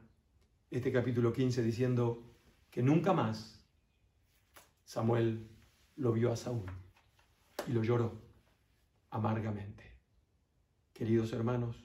este 0.69 0.91
capítulo 0.91 1.33
15 1.33 1.63
diciendo 1.63 2.35
que 2.71 2.83
nunca 2.83 3.13
más 3.13 3.54
Samuel 4.85 5.51
lo 5.97 6.13
vio 6.13 6.33
a 6.33 6.37
Saúl 6.37 6.71
y 7.67 7.73
lo 7.73 7.83
lloró 7.83 8.21
amargamente. 9.11 9.99
Queridos 10.93 11.33
hermanos, 11.33 11.85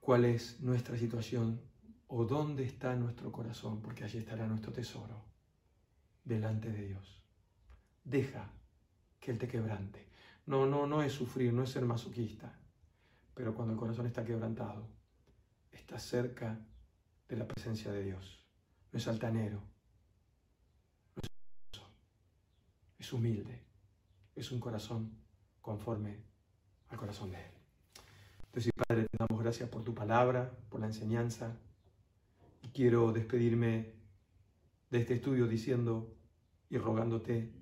¿cuál 0.00 0.24
es 0.24 0.60
nuestra 0.60 0.98
situación 0.98 1.60
o 2.16 2.24
dónde 2.24 2.64
está 2.64 2.94
nuestro 2.94 3.32
corazón, 3.32 3.80
porque 3.82 4.04
allí 4.04 4.18
estará 4.18 4.46
nuestro 4.46 4.72
tesoro, 4.72 5.24
delante 6.22 6.70
de 6.70 6.86
Dios. 6.86 7.22
Deja 8.04 8.50
que 9.18 9.32
Él 9.32 9.38
te 9.38 9.48
quebrante. 9.48 10.06
No, 10.46 10.64
no, 10.66 10.86
no 10.86 11.02
es 11.02 11.12
sufrir, 11.12 11.52
no 11.52 11.62
es 11.62 11.70
ser 11.70 11.84
masoquista, 11.84 12.56
pero 13.34 13.54
cuando 13.54 13.72
el 13.72 13.80
corazón 13.80 14.06
está 14.06 14.24
quebrantado, 14.24 14.86
está 15.72 15.98
cerca 15.98 16.58
de 17.28 17.36
la 17.36 17.48
presencia 17.48 17.90
de 17.90 18.04
Dios. 18.04 18.46
No 18.92 18.98
es 18.98 19.08
altanero, 19.08 19.60
no 21.16 21.22
es, 21.22 21.30
es 23.04 23.12
humilde, 23.12 23.62
es 24.34 24.50
un 24.50 24.60
corazón 24.60 25.12
conforme 25.60 26.24
al 26.88 26.96
corazón 26.98 27.30
de 27.30 27.36
Él. 27.36 27.52
Entonces, 28.46 28.72
Padre, 28.72 29.06
te 29.10 29.18
damos 29.18 29.42
gracias 29.42 29.68
por 29.68 29.84
tu 29.84 29.94
palabra, 29.94 30.50
por 30.70 30.80
la 30.80 30.86
enseñanza. 30.86 31.58
Y 32.62 32.68
quiero 32.68 33.12
despedirme 33.12 33.92
de 34.90 35.00
este 35.00 35.14
estudio 35.14 35.46
diciendo 35.46 36.16
y 36.70 36.78
rogándote 36.78 37.52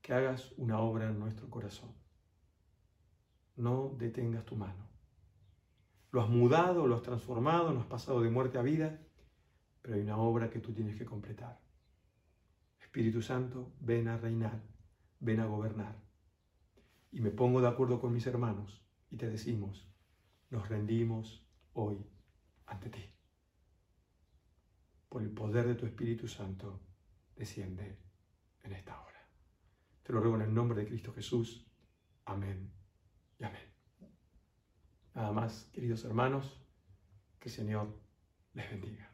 que 0.00 0.14
hagas 0.14 0.52
una 0.56 0.78
obra 0.80 1.10
en 1.10 1.18
nuestro 1.18 1.50
corazón. 1.50 1.92
No 3.56 3.94
detengas 3.98 4.46
tu 4.46 4.56
mano. 4.56 4.88
Lo 6.10 6.22
has 6.22 6.28
mudado, 6.28 6.86
lo 6.86 6.94
has 6.94 7.02
transformado, 7.02 7.72
lo 7.72 7.80
has 7.80 7.86
pasado 7.86 8.22
de 8.22 8.30
muerte 8.30 8.56
a 8.56 8.62
vida, 8.62 8.98
pero 9.82 9.96
hay 9.96 10.02
una 10.02 10.16
obra 10.16 10.48
que 10.48 10.60
tú 10.60 10.72
tienes 10.72 10.96
que 10.96 11.04
completar. 11.04 11.63
Espíritu 12.94 13.22
Santo, 13.22 13.74
ven 13.80 14.06
a 14.06 14.16
reinar, 14.16 14.62
ven 15.18 15.40
a 15.40 15.46
gobernar. 15.46 16.00
Y 17.10 17.20
me 17.20 17.32
pongo 17.32 17.60
de 17.60 17.66
acuerdo 17.66 18.00
con 18.00 18.12
mis 18.12 18.24
hermanos 18.28 18.86
y 19.10 19.16
te 19.16 19.28
decimos, 19.28 19.92
nos 20.48 20.68
rendimos 20.68 21.44
hoy 21.72 22.06
ante 22.66 22.90
ti. 22.90 23.04
Por 25.08 25.22
el 25.22 25.30
poder 25.30 25.66
de 25.66 25.74
tu 25.74 25.86
Espíritu 25.86 26.28
Santo, 26.28 26.86
desciende 27.34 27.98
en 28.62 28.72
esta 28.74 29.02
hora. 29.02 29.28
Te 30.04 30.12
lo 30.12 30.20
ruego 30.20 30.36
en 30.36 30.42
el 30.42 30.54
nombre 30.54 30.80
de 30.80 30.86
Cristo 30.86 31.12
Jesús. 31.12 31.66
Amén 32.26 32.72
y 33.40 33.42
amén. 33.42 33.74
Nada 35.14 35.32
más, 35.32 35.68
queridos 35.72 36.04
hermanos, 36.04 36.64
que 37.40 37.48
el 37.48 37.54
Señor 37.56 38.00
les 38.52 38.70
bendiga. 38.70 39.13